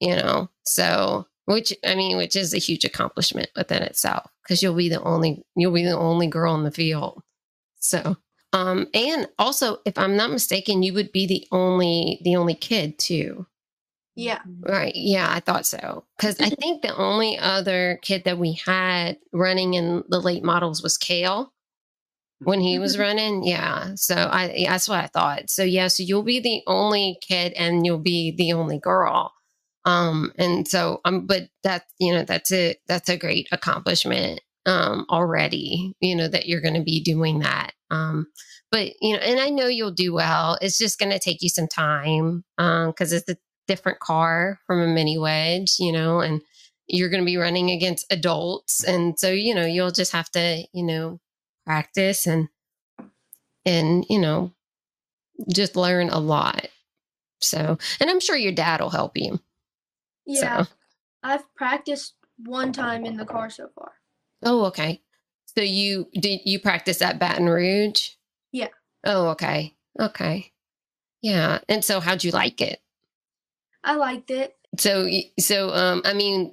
you 0.00 0.16
know? 0.16 0.50
So 0.64 1.26
which 1.46 1.74
i 1.84 1.94
mean 1.94 2.16
which 2.16 2.36
is 2.36 2.54
a 2.54 2.58
huge 2.58 2.84
accomplishment 2.84 3.50
within 3.56 3.82
itself 3.82 4.30
because 4.42 4.62
you'll 4.62 4.74
be 4.74 4.88
the 4.88 5.02
only 5.02 5.42
you'll 5.56 5.74
be 5.74 5.84
the 5.84 5.96
only 5.96 6.26
girl 6.26 6.54
in 6.54 6.64
the 6.64 6.70
field. 6.70 7.22
So 7.80 8.16
um 8.52 8.86
and 8.94 9.28
also 9.38 9.78
if 9.84 9.98
i'm 9.98 10.16
not 10.16 10.30
mistaken 10.30 10.82
you 10.82 10.94
would 10.94 11.12
be 11.12 11.26
the 11.26 11.46
only 11.52 12.20
the 12.24 12.36
only 12.36 12.54
kid 12.54 12.98
too 12.98 13.46
yeah. 14.14 14.40
Right. 14.60 14.92
Yeah, 14.94 15.28
I 15.28 15.40
thought 15.40 15.66
so. 15.66 16.04
Because 16.16 16.40
I 16.40 16.50
think 16.50 16.82
the 16.82 16.96
only 16.96 17.38
other 17.38 17.98
kid 18.02 18.24
that 18.24 18.38
we 18.38 18.52
had 18.64 19.18
running 19.32 19.74
in 19.74 20.04
the 20.08 20.20
late 20.20 20.44
models 20.44 20.82
was 20.82 20.96
Kale 20.96 21.52
when 22.38 22.60
he 22.60 22.78
was 22.78 22.98
running. 22.98 23.44
Yeah. 23.44 23.94
So 23.96 24.14
I 24.14 24.52
yeah, 24.56 24.72
that's 24.72 24.88
what 24.88 25.02
I 25.02 25.06
thought. 25.08 25.50
So 25.50 25.62
yeah, 25.64 25.88
so 25.88 26.02
you'll 26.02 26.22
be 26.22 26.40
the 26.40 26.62
only 26.66 27.18
kid 27.26 27.52
and 27.54 27.84
you'll 27.84 27.98
be 27.98 28.34
the 28.36 28.52
only 28.52 28.78
girl. 28.78 29.32
Um, 29.84 30.32
and 30.38 30.66
so 30.66 31.00
um, 31.04 31.26
but 31.26 31.48
that 31.64 31.84
you 31.98 32.12
know, 32.14 32.24
that's 32.24 32.52
a 32.52 32.76
that's 32.86 33.08
a 33.08 33.16
great 33.16 33.48
accomplishment 33.50 34.40
um 34.66 35.06
already, 35.10 35.94
you 36.00 36.14
know, 36.16 36.28
that 36.28 36.46
you're 36.46 36.60
gonna 36.62 36.84
be 36.84 37.02
doing 37.02 37.40
that. 37.40 37.72
Um, 37.90 38.28
but 38.70 38.92
you 39.00 39.14
know, 39.14 39.20
and 39.20 39.40
I 39.40 39.50
know 39.50 39.66
you'll 39.66 39.90
do 39.90 40.14
well. 40.14 40.56
It's 40.60 40.78
just 40.78 40.98
gonna 40.98 41.18
take 41.18 41.42
you 41.42 41.48
some 41.48 41.68
time. 41.68 42.44
Um, 42.58 42.90
because 42.90 43.12
it's 43.12 43.26
the 43.26 43.38
different 43.66 44.00
car 44.00 44.58
from 44.66 44.80
a 44.80 44.86
mini 44.86 45.18
wedge, 45.18 45.76
you 45.78 45.92
know, 45.92 46.20
and 46.20 46.40
you're 46.86 47.08
going 47.08 47.22
to 47.22 47.26
be 47.26 47.36
running 47.36 47.70
against 47.70 48.06
adults. 48.10 48.84
And 48.84 49.18
so, 49.18 49.30
you 49.30 49.54
know, 49.54 49.64
you'll 49.64 49.90
just 49.90 50.12
have 50.12 50.30
to, 50.32 50.64
you 50.72 50.84
know, 50.84 51.20
practice 51.64 52.26
and, 52.26 52.48
and, 53.64 54.04
you 54.08 54.18
know, 54.18 54.52
just 55.52 55.76
learn 55.76 56.10
a 56.10 56.18
lot. 56.18 56.66
So, 57.40 57.78
and 58.00 58.10
I'm 58.10 58.20
sure 58.20 58.36
your 58.36 58.52
dad 58.52 58.80
will 58.80 58.90
help 58.90 59.16
you. 59.16 59.40
Yeah. 60.26 60.64
So. 60.64 60.70
I've 61.22 61.54
practiced 61.54 62.14
one 62.38 62.72
time 62.72 63.06
in 63.06 63.16
the 63.16 63.24
car 63.24 63.48
so 63.50 63.68
far. 63.74 63.92
Oh, 64.42 64.66
okay. 64.66 65.00
So 65.56 65.62
you 65.62 66.08
did 66.12 66.40
you 66.44 66.58
practice 66.58 67.00
at 67.00 67.18
Baton 67.18 67.48
Rouge? 67.48 68.10
Yeah. 68.52 68.68
Oh, 69.04 69.28
okay. 69.28 69.74
Okay. 69.98 70.52
Yeah. 71.22 71.60
And 71.68 71.84
so 71.84 72.00
how'd 72.00 72.24
you 72.24 72.30
like 72.32 72.60
it? 72.60 72.80
I 73.84 73.94
liked 73.96 74.30
it. 74.30 74.56
So, 74.78 75.08
so 75.38 75.72
um, 75.72 76.02
I 76.04 76.14
mean, 76.14 76.52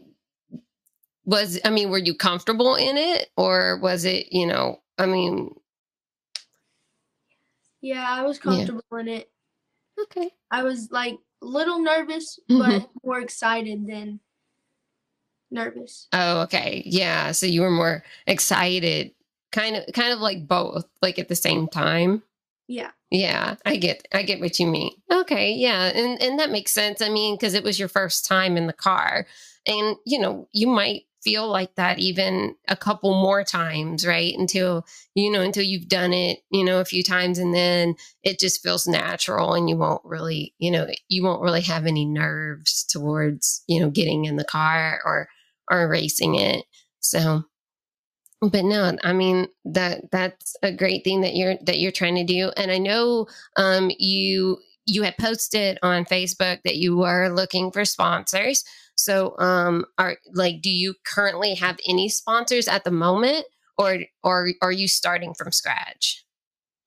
was 1.26 1.60
I 1.64 1.70
mean, 1.70 1.90
were 1.90 1.98
you 1.98 2.14
comfortable 2.14 2.76
in 2.76 2.98
it 2.98 3.30
or 3.38 3.80
was 3.82 4.06
it, 4.06 4.32
you 4.32 4.46
know, 4.46 4.82
I 4.98 5.06
mean 5.06 5.56
Yeah, 7.82 8.06
I 8.08 8.24
was 8.24 8.38
comfortable 8.38 8.84
yeah. 8.92 9.00
in 9.00 9.08
it. 9.08 9.32
Okay. 10.04 10.30
I 10.52 10.64
was 10.64 10.92
like 10.92 11.18
a 11.42 11.46
little 11.46 11.80
nervous, 11.80 12.40
mm-hmm. 12.50 12.80
but 12.80 12.90
more 13.04 13.20
excited 13.20 13.88
than 13.88 14.20
nervous. 15.50 16.08
Oh, 16.14 16.42
okay. 16.42 16.84
Yeah. 16.86 17.32
So 17.32 17.46
you 17.46 17.62
were 17.62 17.72
more 17.72 18.04
excited, 18.28 19.12
kind 19.52 19.76
of 19.76 19.86
kind 19.94 20.14
of 20.14 20.20
like 20.20 20.48
both, 20.48 20.86
like 21.02 21.18
at 21.20 21.30
the 21.30 21.36
same 21.36 21.68
time. 21.68 22.24
Yeah. 22.72 22.92
Yeah, 23.10 23.56
I 23.66 23.76
get 23.76 24.08
I 24.14 24.24
get 24.24 24.40
what 24.40 24.58
you 24.58 24.66
mean. 24.68 24.94
Okay, 25.12 25.52
yeah. 25.52 25.92
And 25.94 26.22
and 26.22 26.40
that 26.40 26.52
makes 26.52 26.72
sense. 26.72 27.02
I 27.02 27.10
mean, 27.10 27.38
cuz 27.38 27.54
it 27.54 27.64
was 27.66 27.78
your 27.78 27.90
first 27.90 28.26
time 28.26 28.56
in 28.56 28.68
the 28.68 28.74
car. 28.74 29.28
And 29.68 29.98
you 30.06 30.18
know, 30.18 30.48
you 30.54 30.68
might 30.68 31.04
feel 31.22 31.48
like 31.50 31.76
that 31.76 32.00
even 32.00 32.56
a 32.70 32.76
couple 32.78 33.12
more 33.14 33.44
times, 33.44 34.08
right? 34.08 34.34
Until, 34.38 34.86
you 35.14 35.30
know, 35.30 35.42
until 35.42 35.64
you've 35.64 35.90
done 35.90 36.14
it, 36.14 36.40
you 36.50 36.64
know, 36.64 36.80
a 36.80 36.86
few 36.86 37.04
times 37.04 37.38
and 37.38 37.54
then 37.54 37.96
it 38.24 38.40
just 38.40 38.64
feels 38.64 38.88
natural 38.88 39.54
and 39.54 39.70
you 39.70 39.76
won't 39.78 40.02
really, 40.06 40.56
you 40.58 40.72
know, 40.72 40.88
you 41.10 41.24
won't 41.24 41.42
really 41.44 41.62
have 41.62 41.86
any 41.86 42.06
nerves 42.06 42.86
towards, 42.86 43.64
you 43.68 43.80
know, 43.82 43.90
getting 43.90 44.24
in 44.26 44.38
the 44.38 44.46
car 44.46 45.02
or 45.06 45.28
or 45.70 45.90
racing 45.90 46.36
it. 46.36 46.66
So 47.02 47.44
but 48.42 48.66
no 48.66 48.98
i 49.04 49.14
mean 49.14 49.48
that 49.66 50.10
that's 50.12 50.56
a 50.64 50.72
great 50.72 51.04
thing 51.04 51.22
that 51.22 51.36
you're 51.36 51.56
that 51.64 51.80
you're 51.80 51.92
trying 51.92 52.16
to 52.16 52.24
do 52.24 52.52
and 52.58 52.72
i 52.72 52.78
know 52.78 53.28
um 53.58 53.92
you 54.00 54.58
you 54.86 55.04
had 55.04 55.16
posted 55.18 55.78
on 55.84 56.06
facebook 56.06 56.60
that 56.64 56.78
you 56.78 56.98
were 56.98 57.30
looking 57.30 57.72
for 57.72 57.86
sponsors 57.86 58.64
so, 59.02 59.36
um, 59.40 59.86
are 59.98 60.18
like, 60.34 60.62
do 60.62 60.70
you 60.70 60.94
currently 61.06 61.56
have 61.56 61.80
any 61.88 62.08
sponsors 62.10 62.68
at 62.68 62.84
the 62.84 62.92
moment, 62.92 63.46
or 63.78 64.00
or 64.24 64.50
are 64.62 64.72
you 64.72 64.88
starting 64.88 65.34
from 65.34 65.52
scratch? 65.52 66.24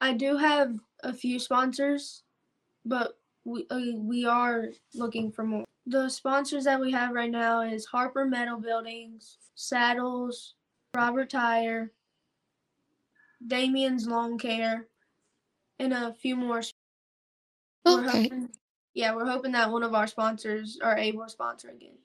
I 0.01 0.13
do 0.13 0.37
have 0.37 0.75
a 1.03 1.13
few 1.13 1.39
sponsors, 1.39 2.23
but 2.85 3.19
we 3.45 3.67
uh, 3.71 3.81
we 3.97 4.25
are 4.25 4.69
looking 4.95 5.33
for 5.33 5.45
more. 5.45 5.65
The 5.87 6.09
sponsors 6.09 6.65
that 6.65 6.81
we 6.81 6.93
have 6.93 7.13
right 7.13 7.31
now 7.31 7.63
is 7.63 7.85
Harper 7.85 8.25
Metal 8.25 8.59
Buildings, 8.59 9.39
Saddles, 9.55 10.55
Robert 10.95 11.31
Tire, 11.31 11.93
Damien's 13.47 14.07
Lawn 14.07 14.39
Care, 14.39 14.89
and 15.79 15.93
a 15.95 16.15
few 16.15 16.37
more. 16.37 16.63
Okay 17.87 18.31
yeah, 18.95 19.15
we're 19.15 19.27
hoping 19.27 19.53
that 19.53 19.71
one 19.71 19.83
of 19.83 19.95
our 19.95 20.07
sponsors 20.07 20.79
are 20.83 20.97
able 20.97 21.25
to 21.25 21.31
sponsor 21.31 21.69
again. 21.71 21.99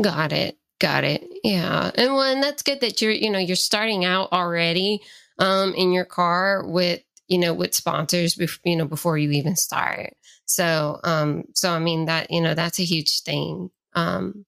Got 0.00 0.32
it. 0.32 0.58
Got 0.80 1.04
it. 1.04 1.24
Yeah. 1.44 1.90
And 1.94 2.14
well, 2.14 2.22
and 2.24 2.42
that's 2.42 2.62
good 2.62 2.80
that 2.82 3.02
you're, 3.02 3.12
you 3.12 3.30
know, 3.30 3.38
you're 3.38 3.56
starting 3.56 4.04
out 4.04 4.32
already 4.32 5.02
um 5.38 5.74
in 5.74 5.92
your 5.92 6.04
car 6.04 6.64
with, 6.66 7.02
you 7.28 7.38
know, 7.38 7.54
with 7.54 7.74
sponsors 7.74 8.36
bef- 8.36 8.60
you 8.64 8.76
know, 8.76 8.86
before 8.86 9.18
you 9.18 9.30
even 9.32 9.56
start. 9.56 10.14
So, 10.46 11.00
um 11.04 11.44
so 11.54 11.72
I 11.72 11.78
mean 11.80 12.06
that, 12.06 12.30
you 12.30 12.40
know, 12.42 12.54
that's 12.54 12.80
a 12.80 12.84
huge 12.84 13.22
thing. 13.22 13.70
Um 13.94 14.46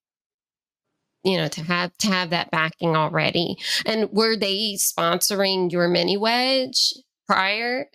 you 1.24 1.36
know 1.36 1.48
to 1.48 1.62
have 1.62 1.96
to 1.98 2.08
have 2.08 2.30
that 2.30 2.50
backing 2.50 2.96
already 2.96 3.56
and 3.84 4.10
were 4.12 4.36
they 4.36 4.74
sponsoring 4.74 5.70
your 5.70 5.88
mini 5.88 6.16
wedge 6.16 6.94
prior 7.26 7.86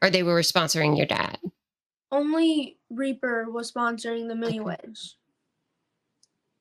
or 0.00 0.10
they 0.10 0.22
were 0.22 0.40
sponsoring 0.40 0.96
your 0.96 1.06
dad 1.06 1.38
only 2.12 2.76
Reaper 2.90 3.50
was 3.50 3.72
sponsoring 3.72 4.28
the 4.28 4.36
mini 4.36 4.60
wedge. 4.60 5.16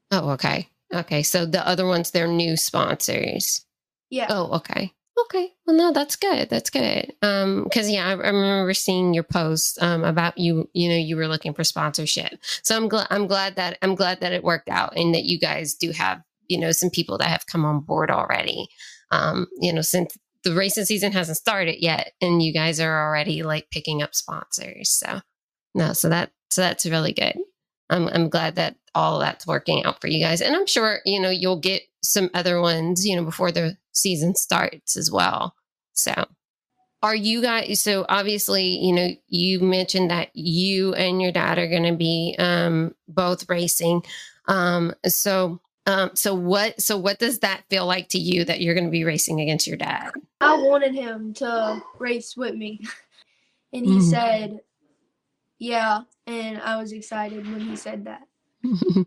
Oh, 0.10 0.32
okay. 0.32 0.70
Okay. 0.94 1.24
So 1.24 1.46
the 1.46 1.66
other 1.68 1.86
ones, 1.86 2.12
they're 2.12 2.28
new 2.28 2.58
sponsors. 2.58 3.66
Yeah. 4.10 4.28
Oh, 4.30 4.56
okay. 4.58 4.94
Okay. 5.26 5.50
Well, 5.66 5.76
no, 5.76 5.92
that's 5.92 6.16
good. 6.16 6.50
That's 6.50 6.70
good. 6.70 7.14
Um, 7.22 7.64
because 7.64 7.90
yeah, 7.90 8.08
I, 8.08 8.12
I, 8.12 8.14
remember 8.14 8.74
seeing 8.74 9.14
your 9.14 9.24
post 9.24 9.82
um 9.82 10.04
about 10.04 10.38
you. 10.38 10.70
You 10.74 10.90
know, 10.90 10.96
you 10.96 11.16
were 11.16 11.28
looking 11.28 11.54
for 11.54 11.64
sponsorship. 11.64 12.40
So 12.64 12.76
I'm 12.76 12.88
glad. 12.88 13.08
I'm 13.10 13.28
glad 13.28 13.56
that 13.56 13.78
I'm 13.82 13.96
glad 13.96 14.22
that 14.22 14.34
it 14.34 14.44
worked 14.44 14.70
out 14.70 14.98
and 14.98 15.14
that 15.14 15.26
you 15.26 15.40
guys 15.40 15.76
do 15.76 15.92
have 15.92 16.22
you 16.48 16.60
know 16.60 16.72
some 16.72 16.90
people 16.90 17.18
that 17.18 17.30
have 17.30 17.46
come 17.48 17.66
on 17.66 17.82
board 17.82 18.12
already. 18.12 18.68
Um, 19.12 19.48
you 19.60 19.74
know, 19.74 19.82
since 19.82 20.18
the 20.44 20.54
racing 20.54 20.86
season 20.86 21.12
hasn't 21.12 21.38
started 21.38 21.82
yet, 21.82 22.14
and 22.22 22.42
you 22.42 22.54
guys 22.54 22.80
are 22.80 23.08
already 23.08 23.44
like 23.44 23.70
picking 23.72 24.02
up 24.02 24.16
sponsors. 24.16 24.90
So 24.90 25.22
no, 25.76 25.94
so 25.94 26.10
that 26.10 26.32
so 26.50 26.62
that's 26.62 26.86
really 26.86 27.14
good. 27.14 27.38
I'm 27.92 28.08
I'm 28.08 28.30
glad 28.30 28.56
that 28.56 28.76
all 28.96 29.20
that's 29.20 29.48
working 29.48 29.84
out 29.86 30.02
for 30.02 30.08
you 30.08 30.20
guys, 30.20 30.42
and 30.42 30.56
I'm 30.56 30.66
sure 30.66 31.00
you 31.06 31.20
know 31.20 31.30
you'll 31.30 31.60
get 31.60 31.84
some 32.04 32.30
other 32.34 32.60
ones 32.60 33.06
you 33.06 33.16
know 33.16 33.24
before 33.24 33.52
the 33.52 33.78
season 33.92 34.36
starts 34.36 34.98
as 34.98 35.12
well. 35.12 35.56
So, 35.94 36.14
are 37.04 37.16
you 37.16 37.42
guys? 37.42 37.82
So 37.82 38.06
obviously, 38.10 38.64
you 38.64 38.94
know, 38.94 39.10
you 39.28 39.60
mentioned 39.60 40.10
that 40.12 40.30
you 40.34 40.94
and 40.94 41.22
your 41.22 41.32
dad 41.32 41.60
are 41.60 41.68
going 41.68 41.84
to 41.84 41.96
be 41.96 42.36
um, 42.40 42.96
both 43.08 43.50
racing. 43.50 44.04
Um, 44.48 44.94
so 45.06 45.62
um, 45.88 46.12
so 46.14 46.36
what 46.36 46.80
so 46.80 46.98
what 46.98 47.20
does 47.20 47.40
that 47.40 47.64
feel 47.70 47.86
like 47.86 48.10
to 48.10 48.20
you 48.20 48.46
that 48.46 48.62
you're 48.62 48.76
going 48.76 48.86
to 48.86 48.92
be 48.92 49.04
racing 49.04 49.42
against 49.42 49.68
your 49.68 49.78
dad? 49.78 50.12
I 50.40 50.58
wanted 50.58 50.94
him 50.94 51.34
to 51.36 51.82
race 52.00 52.36
with 52.36 52.56
me. 52.56 52.82
And 53.74 53.86
he 53.86 53.92
mm-hmm. 53.94 54.10
said, 54.10 54.60
yeah, 55.58 56.02
and 56.32 56.62
I 56.62 56.78
was 56.78 56.92
excited 56.92 57.46
when 57.46 57.60
he 57.60 57.76
said 57.76 58.06
that. 58.06 58.28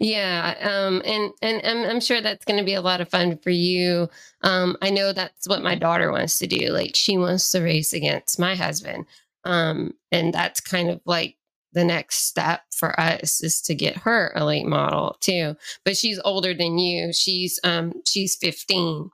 yeah, 0.00 0.54
um, 0.60 1.02
and 1.04 1.32
and 1.42 1.60
I'm, 1.64 1.90
I'm 1.90 2.00
sure 2.00 2.20
that's 2.20 2.44
going 2.44 2.58
to 2.58 2.64
be 2.64 2.74
a 2.74 2.80
lot 2.80 3.00
of 3.00 3.08
fun 3.08 3.38
for 3.38 3.50
you. 3.50 4.08
Um, 4.42 4.76
I 4.82 4.90
know 4.90 5.12
that's 5.12 5.48
what 5.48 5.62
my 5.62 5.74
daughter 5.74 6.12
wants 6.12 6.38
to 6.38 6.46
do. 6.46 6.68
Like 6.68 6.94
she 6.94 7.18
wants 7.18 7.50
to 7.50 7.62
race 7.62 7.92
against 7.92 8.38
my 8.38 8.54
husband, 8.54 9.06
um, 9.44 9.94
and 10.10 10.32
that's 10.32 10.60
kind 10.60 10.90
of 10.90 11.00
like 11.04 11.36
the 11.72 11.84
next 11.84 12.26
step 12.26 12.62
for 12.70 12.98
us 13.00 13.42
is 13.42 13.60
to 13.62 13.74
get 13.74 13.96
her 13.96 14.32
a 14.34 14.44
late 14.44 14.66
model 14.66 15.16
too. 15.20 15.56
But 15.84 15.96
she's 15.96 16.20
older 16.24 16.54
than 16.54 16.78
you. 16.78 17.12
She's 17.12 17.58
um 17.64 17.92
she's 18.06 18.36
15. 18.36 19.10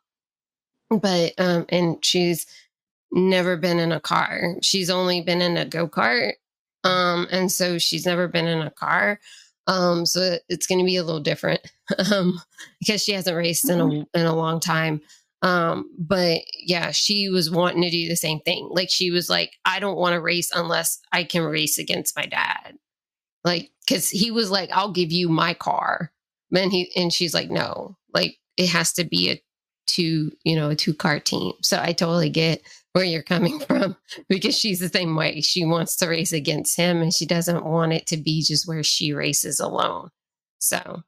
But 0.90 1.34
um 1.38 1.66
and 1.68 2.04
she's 2.04 2.46
never 3.12 3.56
been 3.56 3.78
in 3.78 3.92
a 3.92 4.00
car. 4.00 4.56
She's 4.62 4.90
only 4.90 5.20
been 5.20 5.40
in 5.40 5.56
a 5.56 5.64
go-kart 5.64 6.34
um, 6.84 7.26
and 7.30 7.50
so 7.50 7.78
she's 7.78 8.06
never 8.06 8.28
been 8.28 8.46
in 8.46 8.60
a 8.60 8.70
car. 8.70 9.20
Um, 9.66 10.06
so 10.06 10.38
it's 10.48 10.66
going 10.66 10.78
to 10.78 10.84
be 10.84 10.96
a 10.96 11.04
little 11.04 11.20
different 11.20 11.60
um, 12.12 12.40
because 12.80 13.02
she 13.02 13.12
hasn't 13.12 13.36
raced 13.36 13.68
in 13.68 13.80
a 13.80 13.84
mm-hmm. 13.84 14.18
in 14.18 14.26
a 14.26 14.34
long 14.34 14.60
time. 14.60 15.02
Um, 15.42 15.90
but 15.96 16.40
yeah, 16.58 16.90
she 16.90 17.28
was 17.28 17.50
wanting 17.50 17.82
to 17.82 17.90
do 17.90 18.08
the 18.08 18.16
same 18.16 18.40
thing. 18.40 18.68
Like 18.72 18.90
she 18.90 19.10
was 19.10 19.30
like, 19.30 19.52
I 19.64 19.78
don't 19.78 19.98
want 19.98 20.14
to 20.14 20.20
race 20.20 20.50
unless 20.54 21.00
I 21.12 21.24
can 21.24 21.44
race 21.44 21.78
against 21.78 22.16
my 22.16 22.26
dad. 22.26 22.76
Like, 23.44 23.70
cause 23.88 24.08
he 24.10 24.30
was 24.30 24.50
like, 24.50 24.70
I'll 24.72 24.92
give 24.92 25.12
you 25.12 25.28
my 25.28 25.54
car. 25.54 26.12
And 26.52 26.72
he 26.72 26.90
and 26.96 27.12
she's 27.12 27.34
like, 27.34 27.50
no, 27.50 27.96
like 28.12 28.36
it 28.56 28.68
has 28.70 28.92
to 28.94 29.04
be 29.04 29.30
a 29.30 29.42
two, 29.86 30.32
you 30.44 30.56
know, 30.56 30.70
a 30.70 30.76
two 30.76 30.94
car 30.94 31.20
team. 31.20 31.52
So 31.62 31.80
I 31.80 31.92
totally 31.92 32.30
get 32.30 32.62
where 32.92 33.04
you're 33.04 33.22
coming 33.22 33.60
from 33.68 33.96
because 34.28 34.58
she's 34.58 34.80
the 34.80 34.88
same 34.88 35.16
way. 35.16 35.40
She 35.40 35.64
wants 35.64 35.96
to 35.96 36.08
race 36.08 36.32
against 36.32 36.76
him 36.76 37.02
and 37.02 37.12
she 37.12 37.26
doesn't 37.26 37.64
want 37.64 37.92
it 37.92 38.06
to 38.08 38.16
be 38.16 38.42
just 38.42 38.66
where 38.66 38.82
she 38.82 39.12
races 39.12 39.60
alone. 39.60 40.10
So 40.58 41.02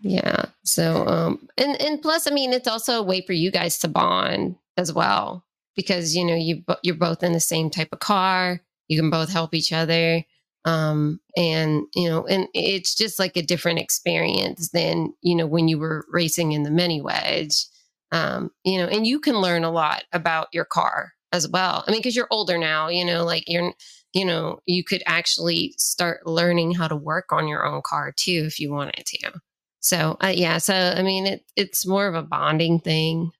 yeah. 0.00 0.46
So 0.64 1.06
um 1.06 1.48
and 1.56 1.80
and 1.80 2.00
plus 2.00 2.26
I 2.26 2.30
mean 2.30 2.52
it's 2.52 2.68
also 2.68 3.00
a 3.00 3.04
way 3.04 3.20
for 3.20 3.32
you 3.32 3.50
guys 3.50 3.78
to 3.80 3.88
bond 3.88 4.56
as 4.76 4.92
well 4.92 5.44
because 5.74 6.14
you 6.14 6.24
know 6.24 6.36
you 6.36 6.62
you're 6.82 6.94
both 6.94 7.22
in 7.22 7.32
the 7.32 7.40
same 7.40 7.70
type 7.70 7.88
of 7.92 7.98
car. 7.98 8.60
You 8.86 9.00
can 9.00 9.10
both 9.10 9.30
help 9.30 9.54
each 9.54 9.72
other 9.72 10.24
um 10.64 11.20
and 11.36 11.84
you 11.94 12.08
know 12.08 12.26
and 12.26 12.48
it's 12.52 12.94
just 12.94 13.18
like 13.18 13.36
a 13.36 13.42
different 13.42 13.78
experience 13.78 14.70
than 14.70 15.12
you 15.22 15.34
know 15.36 15.46
when 15.46 15.68
you 15.68 15.78
were 15.78 16.04
racing 16.10 16.52
in 16.52 16.64
the 16.64 16.70
mini 16.70 17.00
wedge 17.00 17.64
um 18.12 18.50
you 18.64 18.78
know 18.78 18.86
and 18.86 19.06
you 19.06 19.20
can 19.20 19.36
learn 19.36 19.64
a 19.64 19.70
lot 19.70 20.04
about 20.12 20.48
your 20.52 20.64
car 20.64 21.12
as 21.32 21.48
well. 21.48 21.84
I 21.86 21.90
mean 21.90 22.00
because 22.00 22.16
you're 22.16 22.28
older 22.30 22.58
now 22.58 22.88
you 22.88 23.04
know 23.04 23.24
like 23.24 23.44
you're 23.46 23.72
you 24.14 24.24
know 24.24 24.60
you 24.66 24.84
could 24.84 25.02
actually 25.06 25.74
start 25.76 26.26
learning 26.26 26.72
how 26.72 26.88
to 26.88 26.96
work 26.96 27.32
on 27.32 27.48
your 27.48 27.66
own 27.66 27.82
car 27.84 28.12
too 28.16 28.44
if 28.46 28.58
you 28.58 28.72
wanted 28.72 29.04
to. 29.06 29.32
So 29.80 30.16
uh, 30.22 30.32
yeah 30.34 30.58
so 30.58 30.74
i 30.74 31.02
mean 31.02 31.26
it 31.26 31.44
it's 31.56 31.86
more 31.86 32.08
of 32.08 32.14
a 32.14 32.22
bonding 32.22 32.80
thing 32.80 33.30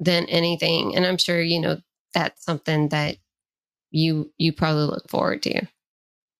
than 0.00 0.26
anything 0.26 0.96
and 0.96 1.06
i'm 1.06 1.16
sure 1.16 1.40
you 1.40 1.60
know 1.60 1.78
that's 2.14 2.44
something 2.44 2.88
that 2.88 3.16
you 3.90 4.32
you 4.38 4.52
probably 4.52 4.84
look 4.84 5.08
forward 5.08 5.42
to. 5.42 5.66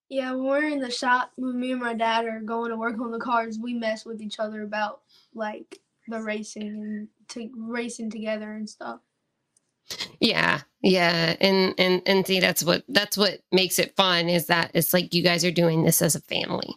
Yeah, 0.09 0.33
when 0.33 0.45
we're 0.45 0.69
in 0.69 0.81
the 0.81 0.91
shop, 0.91 1.33
when 1.37 1.59
me 1.59 1.73
and 1.73 1.81
my 1.81 1.95
dad 1.95 2.27
are 2.27 2.41
going 2.41 2.71
to 2.71 2.77
work 2.77 3.01
on 3.01 3.11
the 3.11 3.19
cars, 3.19 3.59
we 3.59 3.75
mess 3.75 4.05
with 4.05 4.21
each 4.21 4.39
other 4.39 4.63
about 4.63 5.01
like 5.35 5.81
the 6.09 6.23
racing 6.23 6.63
and 6.63 7.09
to 7.29 7.51
racing 7.57 8.11
together 8.11 8.53
and 8.53 8.69
stuff. 8.69 9.01
Yeah, 10.21 10.61
yeah, 10.83 11.37
and 11.41 11.75
and 11.79 12.03
and 12.07 12.27
see 12.27 12.41
that's 12.41 12.65
what 12.65 12.85
that's 12.89 13.17
what 13.17 13.41
makes 13.53 13.79
it 13.79 13.97
fun 13.97 14.29
is 14.29 14.47
that 14.47 14.71
it's 14.75 14.95
like 14.95 15.15
you 15.15 15.23
guys 15.23 15.45
are 15.45 15.51
doing 15.51 15.85
this 15.85 16.01
as 16.01 16.15
a 16.15 16.21
family. 16.23 16.75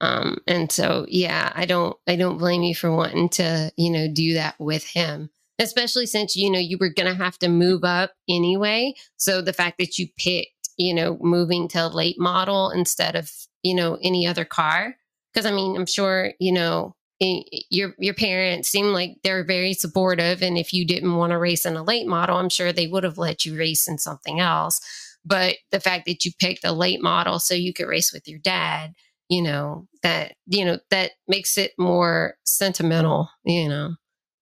Um, 0.00 0.38
and 0.46 0.72
so, 0.72 1.04
yeah, 1.08 1.52
I 1.54 1.66
don't, 1.66 1.96
I 2.06 2.16
don't 2.16 2.38
blame 2.38 2.62
you 2.62 2.74
for 2.74 2.90
wanting 2.90 3.28
to, 3.30 3.70
you 3.76 3.90
know, 3.90 4.08
do 4.12 4.34
that 4.34 4.54
with 4.58 4.84
him, 4.84 5.30
especially 5.58 6.06
since, 6.06 6.36
you 6.36 6.50
know, 6.50 6.58
you 6.58 6.78
were 6.80 6.90
to 6.90 7.14
have 7.14 7.38
to 7.40 7.48
move 7.48 7.84
up 7.84 8.12
anyway. 8.28 8.94
So 9.16 9.42
the 9.42 9.52
fact 9.52 9.78
that 9.78 9.98
you 9.98 10.08
picked, 10.16 10.70
you 10.78 10.94
know, 10.94 11.18
moving 11.20 11.68
to 11.68 11.86
a 11.86 11.88
late 11.88 12.18
model 12.18 12.70
instead 12.70 13.14
of, 13.14 13.30
you 13.62 13.74
know, 13.74 13.98
any 14.02 14.26
other 14.26 14.44
car. 14.44 14.96
Cause 15.34 15.46
I 15.46 15.52
mean, 15.52 15.76
I'm 15.76 15.86
sure, 15.86 16.32
you 16.40 16.52
know, 16.52 16.96
your 17.20 17.94
your 17.98 18.14
parents 18.14 18.68
seem 18.68 18.86
like 18.86 19.16
they're 19.22 19.44
very 19.44 19.74
supportive 19.74 20.42
and 20.42 20.56
if 20.56 20.72
you 20.72 20.86
didn't 20.86 21.16
want 21.16 21.32
to 21.32 21.38
race 21.38 21.66
in 21.66 21.76
a 21.76 21.82
late 21.82 22.06
model 22.06 22.36
i'm 22.36 22.48
sure 22.48 22.72
they 22.72 22.86
would 22.86 23.04
have 23.04 23.18
let 23.18 23.44
you 23.44 23.56
race 23.56 23.88
in 23.88 23.98
something 23.98 24.40
else. 24.40 24.80
But 25.22 25.56
the 25.70 25.80
fact 25.80 26.06
that 26.06 26.24
you 26.24 26.32
picked 26.38 26.64
a 26.64 26.72
late 26.72 27.02
model 27.02 27.38
so 27.38 27.54
you 27.54 27.74
could 27.74 27.86
race 27.88 28.12
with 28.12 28.26
your 28.26 28.38
dad 28.38 28.94
you 29.28 29.42
know 29.42 29.86
that 30.02 30.32
you 30.46 30.64
know 30.64 30.78
that 30.90 31.12
makes 31.28 31.58
it 31.58 31.72
more 31.78 32.34
sentimental 32.44 33.28
you 33.44 33.68
know 33.68 33.94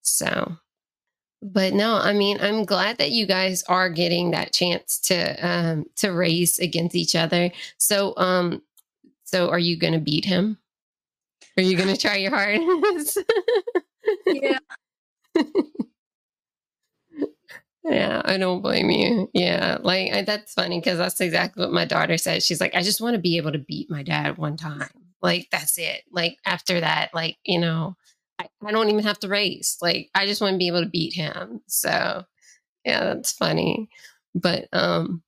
so. 0.03 0.57
But 1.43 1.73
no 1.73 1.97
i 1.97 2.13
mean 2.13 2.39
i'm 2.41 2.65
glad 2.65 2.99
that 2.99 3.11
you 3.13 3.27
guys 3.27 3.63
are 3.65 3.91
getting 3.91 4.31
that 4.33 4.53
chance 4.53 4.99
to 5.07 5.47
um 5.47 5.85
to 5.97 6.11
race 6.11 6.59
against 6.61 6.95
each 6.95 7.17
other. 7.17 7.51
So 7.79 8.15
um 8.17 8.63
so 9.25 9.51
are 9.51 9.59
you 9.59 9.77
going 9.79 9.93
to 9.93 9.99
beat 9.99 10.25
him 10.25 10.59
are 11.59 11.63
you 11.63 11.77
going 11.77 11.95
to 11.95 12.01
try 12.01 12.17
your 12.17 12.31
hardest? 12.31 13.19
Yeah. 14.27 14.59
yeah, 17.85 18.23
I 18.25 18.39
don't 18.39 18.63
blame 18.63 18.91
you. 18.91 19.31
Yeah, 19.33 19.79
like 19.81 20.13
I, 20.13 20.23
that's 20.23 20.55
funny 20.55 20.79
because 20.81 20.99
that's 20.99 21.21
exactly 21.21 21.65
what 21.65 21.73
my 21.73 21.85
daughter 21.85 22.17
said. 22.19 22.43
She's 22.43 22.61
like, 22.61 22.75
I 22.75 22.83
just 22.83 23.01
want 23.01 23.15
to 23.15 23.21
be 23.21 23.37
able 23.37 23.53
to 23.53 23.59
beat 23.59 23.91
my 23.91 24.03
dad 24.03 24.39
one 24.39 24.57
time. 24.57 24.89
Like 25.23 25.49
that's 25.51 25.79
it. 25.79 26.03
Like 26.11 26.39
after 26.45 26.81
that, 26.81 27.11
like 27.15 27.39
you 27.45 27.59
know, 27.59 27.97
I, 28.39 28.49
I 28.65 28.73
don't 28.73 28.89
even 28.91 29.05
have 29.05 29.19
to 29.21 29.29
race. 29.29 29.79
Like 29.81 30.11
I 30.15 30.27
just 30.27 30.41
want 30.41 30.55
to 30.55 30.59
be 30.59 30.69
able 30.69 30.83
to 30.83 30.89
beat 30.89 31.15
him. 31.15 31.61
So 31.67 32.25
yeah, 32.85 33.05
that's 33.05 33.33
funny. 33.33 33.89
But 34.35 34.69
um, 34.73 35.23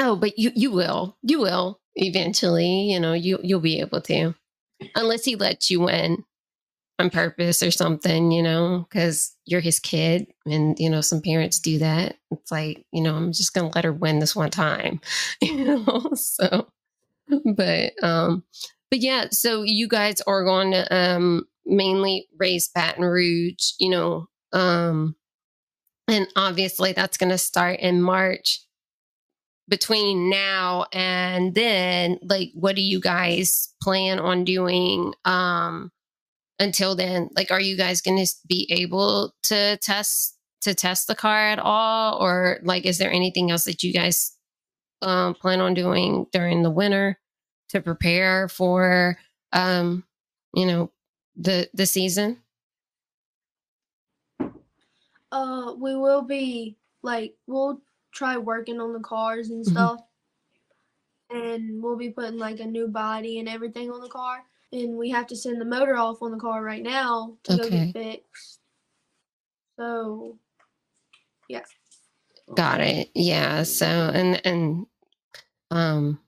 oh, 0.00 0.16
but 0.16 0.38
you 0.38 0.52
you 0.54 0.70
will 0.70 1.16
you 1.22 1.40
will 1.40 1.80
eventually. 1.94 2.90
You 2.92 3.00
know, 3.00 3.12
you 3.14 3.38
you'll 3.42 3.60
be 3.60 3.80
able 3.80 4.00
to 4.02 4.34
unless 4.94 5.24
he 5.24 5.36
lets 5.36 5.70
you 5.70 5.80
win 5.80 6.24
on 6.98 7.10
purpose 7.10 7.62
or 7.62 7.70
something, 7.70 8.32
you 8.32 8.42
know, 8.42 8.86
because 8.88 9.34
you're 9.46 9.60
his 9.60 9.78
kid. 9.78 10.26
And, 10.46 10.78
you 10.78 10.90
know, 10.90 11.00
some 11.00 11.22
parents 11.22 11.60
do 11.60 11.78
that. 11.78 12.16
It's 12.30 12.50
like, 12.50 12.84
you 12.92 13.02
know, 13.02 13.14
I'm 13.14 13.32
just 13.32 13.54
going 13.54 13.70
to 13.70 13.74
let 13.74 13.84
her 13.84 13.92
win 13.92 14.18
this 14.18 14.34
one 14.34 14.50
time, 14.50 15.00
you 15.40 15.64
know, 15.64 16.10
so, 16.14 16.68
but, 17.44 17.92
um, 18.02 18.44
but 18.90 19.00
yeah, 19.00 19.26
so 19.30 19.62
you 19.62 19.86
guys 19.86 20.20
are 20.22 20.44
going 20.44 20.72
to, 20.72 20.94
um, 20.94 21.46
mainly 21.64 22.26
raise 22.38 22.68
Baton 22.68 23.04
Rouge, 23.04 23.72
you 23.78 23.90
know, 23.90 24.26
um, 24.52 25.14
and 26.08 26.26
obviously 26.36 26.92
that's 26.92 27.18
going 27.18 27.28
to 27.30 27.38
start 27.38 27.80
in 27.80 28.00
March 28.00 28.60
between 29.68 30.30
now 30.30 30.86
and 30.92 31.54
then 31.54 32.18
like 32.22 32.50
what 32.54 32.74
do 32.74 32.82
you 32.82 33.00
guys 33.00 33.74
plan 33.82 34.18
on 34.18 34.44
doing 34.44 35.12
um 35.24 35.90
until 36.58 36.96
then? 36.96 37.28
Like 37.36 37.50
are 37.50 37.60
you 37.60 37.76
guys 37.76 38.00
going 38.00 38.24
to 38.24 38.32
be 38.48 38.66
able 38.70 39.34
to 39.44 39.76
test 39.78 40.36
to 40.62 40.74
test 40.74 41.06
the 41.06 41.14
car 41.14 41.38
at 41.50 41.58
all? 41.58 42.18
Or 42.20 42.58
like 42.62 42.86
is 42.86 42.98
there 42.98 43.12
anything 43.12 43.50
else 43.50 43.64
that 43.64 43.82
you 43.82 43.92
guys 43.92 44.34
um 45.02 45.34
plan 45.34 45.60
on 45.60 45.74
doing 45.74 46.26
during 46.32 46.62
the 46.62 46.70
winter 46.70 47.18
to 47.68 47.80
prepare 47.80 48.48
for 48.48 49.18
um 49.52 50.04
you 50.54 50.66
know 50.66 50.90
the 51.36 51.68
the 51.74 51.86
season? 51.86 52.38
Uh 55.30 55.74
we 55.78 55.94
will 55.94 56.22
be 56.22 56.76
like 57.02 57.34
we'll 57.46 57.80
try 58.18 58.36
working 58.36 58.80
on 58.80 58.92
the 58.92 59.00
cars 59.00 59.50
and 59.50 59.64
mm-hmm. 59.64 59.74
stuff. 59.74 60.00
Mm-hmm. 61.32 61.38
And 61.38 61.82
we'll 61.82 61.96
be 61.96 62.10
putting 62.10 62.38
like 62.38 62.58
a 62.58 62.66
new 62.66 62.88
body 62.88 63.38
and 63.38 63.48
everything 63.48 63.90
on 63.90 64.00
the 64.00 64.08
car. 64.08 64.42
And 64.72 64.98
we 64.98 65.10
have 65.10 65.26
to 65.28 65.36
send 65.36 65.60
the 65.60 65.64
motor 65.64 65.96
off 65.96 66.22
on 66.22 66.32
the 66.32 66.38
car 66.38 66.62
right 66.62 66.82
now 66.82 67.36
to 67.44 67.52
okay. 67.54 67.62
go 67.62 67.70
get 67.70 67.92
fixed. 67.92 68.60
So, 69.78 70.38
yeah. 71.48 71.62
Got 72.54 72.80
it. 72.80 73.10
Yeah. 73.14 73.62
So, 73.62 73.86
and, 73.86 74.44
and, 74.44 74.86
um, 75.70 76.18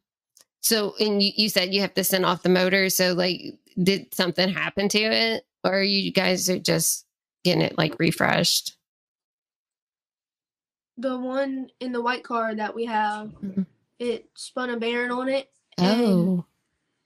so, 0.61 0.95
and 1.01 1.23
you, 1.23 1.33
you 1.35 1.49
said 1.49 1.75
you 1.75 1.81
have 1.81 1.95
to 1.95 2.05
send 2.05 2.25
off 2.25 2.43
the 2.43 2.49
motor. 2.51 2.89
So, 2.91 3.15
like, 3.15 3.41
did 3.83 4.15
something 4.15 4.49
happen 4.49 4.89
to 4.91 4.99
it? 4.99 5.45
Or 5.65 5.83
you 5.83 6.13
guys 6.13 6.49
are 6.49 6.59
just 6.59 7.07
getting 7.43 7.63
it 7.63 7.77
like 7.77 7.99
refreshed? 7.99 8.77
The 11.01 11.19
one 11.19 11.71
in 11.81 11.93
the 11.93 12.03
white 12.03 12.25
car 12.25 12.55
that 12.55 12.75
we 12.75 12.85
have, 12.87 13.29
mm-hmm. 13.29 13.63
it 13.99 14.29
spun 14.35 14.71
a 14.71 14.77
bearing 14.77 15.11
on 15.11 15.29
it. 15.29 15.51
Oh. 15.79 16.45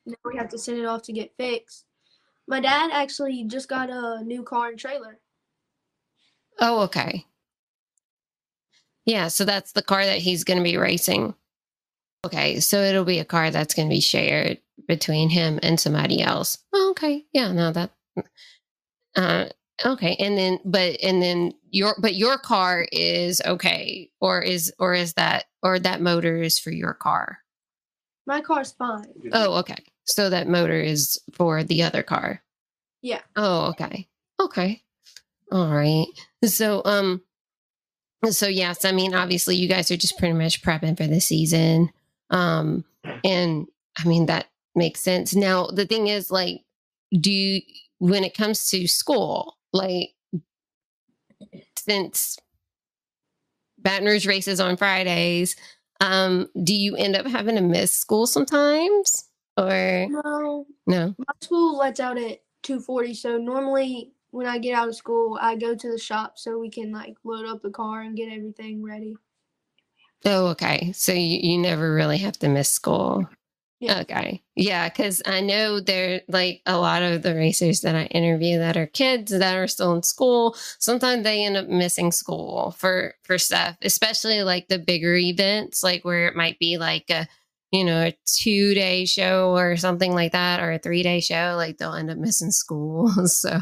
now 0.07 0.15
we 0.25 0.37
have 0.37 0.49
to 0.51 0.59
send 0.59 0.79
it 0.79 0.87
off 0.87 1.03
to 1.03 1.13
get 1.13 1.37
fixed. 1.37 1.85
My 2.47 2.61
dad 2.61 2.91
actually 2.93 3.45
just 3.45 3.69
got 3.69 3.89
a 3.91 4.23
new 4.23 4.43
car 4.43 4.69
and 4.69 4.79
trailer. 4.79 5.19
Oh, 6.61 6.83
okay. 6.83 7.25
Yeah, 9.07 9.29
so 9.29 9.45
that's 9.45 9.73
the 9.73 9.83
car 9.83 10.05
that 10.05 10.19
he's 10.19 10.45
going 10.45 10.59
to 10.59 10.65
be 10.65 10.77
racing. 10.77 11.35
Okay, 12.25 12.61
so 12.61 12.81
it'll 12.81 13.05
be 13.05 13.19
a 13.19 13.25
car 13.25 13.51
that's 13.51 13.75
going 13.75 13.89
to 13.89 13.95
be 13.95 14.01
shared 14.01 14.59
between 14.89 15.29
him 15.29 15.61
and 15.63 15.79
somebody 15.79 16.23
else. 16.23 16.59
Oh, 16.73 16.91
okay. 16.91 17.25
Yeah, 17.33 17.53
no, 17.53 17.73
that. 17.73 17.91
Uh, 19.17 19.47
Okay. 19.85 20.17
And 20.19 20.37
then, 20.37 20.59
but, 20.65 20.97
and 21.03 21.23
then 21.23 21.53
your, 21.71 21.97
but 22.01 22.15
your 22.15 22.39
car 22.39 22.87
is 22.93 23.41
okay. 23.45 24.11
Or 24.21 24.43
is, 24.43 24.73
or 24.79 24.95
is 24.95 25.15
that, 25.15 25.45
or 25.63 25.79
that 25.79 26.01
motor 26.01 26.37
is 26.43 26.59
for 26.59 26.71
your 26.71 26.95
car? 26.95 27.39
My 28.27 28.41
car's 28.41 28.73
fine. 28.73 29.13
Oh, 29.33 29.59
okay. 29.61 29.83
So 30.05 30.31
that 30.31 30.49
motor 30.49 30.79
is 30.81 31.21
for 31.33 31.65
the 31.65 31.83
other 31.83 32.03
car. 32.03 32.43
Yeah. 33.03 33.21
Oh, 33.37 33.67
okay. 33.71 34.09
Okay. 34.41 34.83
All 35.51 35.69
right. 35.69 36.07
So, 36.45 36.83
um, 36.85 37.23
so 38.31 38.47
yes, 38.47 38.85
I 38.85 38.93
mean, 38.93 39.15
obviously 39.15 39.57
you 39.57 39.69
guys 39.69 39.91
are 39.91 39.97
just 39.97 40.19
pretty 40.19 40.35
much 40.35 40.63
prepping 40.63 40.97
for 40.97 41.07
the 41.07 41.21
season. 41.21 41.91
Um, 42.31 42.85
and 43.25 43.67
I 43.99 44.07
mean, 44.07 44.27
that 44.27 44.47
makes 44.75 45.01
sense. 45.01 45.35
Now, 45.35 45.67
the 45.67 45.87
thing 45.87 46.07
is 46.07 46.31
like, 46.31 46.63
do 47.21 47.31
you, 47.31 47.61
when 47.99 48.25
it 48.25 48.35
comes 48.35 48.69
to 48.71 48.89
school, 48.89 49.57
like 49.75 50.15
since 51.77 52.39
Baton 53.79 54.07
Rouge 54.07 54.27
races 54.27 54.61
on 54.61 54.79
Fridays, 54.79 55.57
um, 56.01 56.49
do 56.63 56.75
you 56.75 56.97
end 56.97 57.17
up 57.17 57.27
having 57.27 57.57
to 57.57 57.61
miss 57.61 57.93
school 57.93 58.27
sometimes? 58.27 59.29
Or 59.59 60.07
no, 60.09 60.67
no. 60.87 61.15
My 61.19 61.35
school 61.43 61.77
lets 61.77 62.01
out 62.01 62.17
at 62.17 62.41
two 62.63 62.81
forty, 62.81 63.13
so 63.13 63.37
normally 63.37 64.13
when 64.31 64.47
I 64.47 64.59
get 64.59 64.75
out 64.75 64.89
of 64.89 64.97
school, 64.97 65.39
I 65.41 65.55
go 65.55 65.77
to 65.77 65.91
the 65.93 65.99
shop 65.99 66.39
so 66.39 66.59
we 66.59 66.71
can 66.71 66.91
like 66.91 67.15
load 67.23 67.47
up 67.47 67.63
the 67.63 67.71
car 67.71 68.01
and 68.01 68.17
get 68.17 68.33
everything 68.33 68.83
ready. 68.83 69.17
Oh, 70.25 70.47
okay. 70.49 70.91
So 70.93 71.13
you, 71.13 71.39
you 71.43 71.59
never 71.59 71.95
really 71.95 72.19
have 72.19 72.39
to 72.39 72.49
miss 72.49 72.71
school. 72.71 73.29
Yeah. 73.81 74.01
Okay. 74.01 74.43
Yeah. 74.55 74.89
Cause 74.89 75.21
I 75.27 75.41
know 75.41 75.81
there, 75.81 76.23
like 76.29 76.63
a 76.65 76.79
lot 76.79 77.03
of 77.03 77.23
the 77.23 77.35
racers 77.35 77.81
that 77.81 77.95
I 77.95 78.05
interview 78.07 78.59
that 78.59 78.77
are 78.77 78.87
kids 78.87 79.31
that 79.31 79.57
are 79.57 79.67
still 79.67 79.93
in 79.95 80.03
school, 80.03 80.57
sometimes 80.79 81.25
they 81.25 81.45
end 81.45 81.57
up 81.57 81.69
missing 81.69 82.13
school 82.13 82.75
for, 82.79 83.15
for 83.25 83.37
stuff, 83.37 83.77
especially 83.83 84.43
like 84.43 84.69
the 84.69 84.79
bigger 84.79 85.15
events, 85.17 85.83
like 85.83 86.05
where 86.05 86.29
it 86.29 86.37
might 86.37 86.59
be 86.59 86.79
like 86.79 87.11
a, 87.11 87.27
you 87.73 87.85
know, 87.85 88.01
a 88.01 88.17
two 88.25 88.75
day 88.75 89.05
show 89.05 89.55
or 89.55 89.77
something 89.77 90.13
like 90.13 90.33
that, 90.33 90.61
or 90.61 90.73
a 90.73 90.79
three 90.79 91.03
day 91.03 91.21
show, 91.21 91.55
like 91.57 91.77
they'll 91.77 91.95
end 91.95 92.11
up 92.11 92.17
missing 92.17 92.53
school. 92.53 93.09
so, 93.27 93.59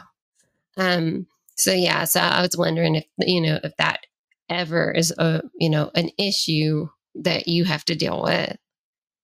um, 0.77 1.27
so 1.57 1.73
yeah, 1.73 2.05
so 2.05 2.21
I 2.21 2.43
was 2.43 2.57
wondering 2.57 2.97
if, 2.97 3.05
you 3.19 3.41
know, 3.41 3.59
if 3.65 3.77
that 3.79 4.01
ever 4.49 4.91
is 4.93 5.13
a, 5.19 5.43
you 5.59 5.71
know, 5.71 5.91
an 5.95 6.11
issue 6.19 6.89
that 7.17 7.49
you 7.49 7.65
have 7.65 7.85
to 7.87 7.95
deal 7.95 8.23
with 8.23 8.57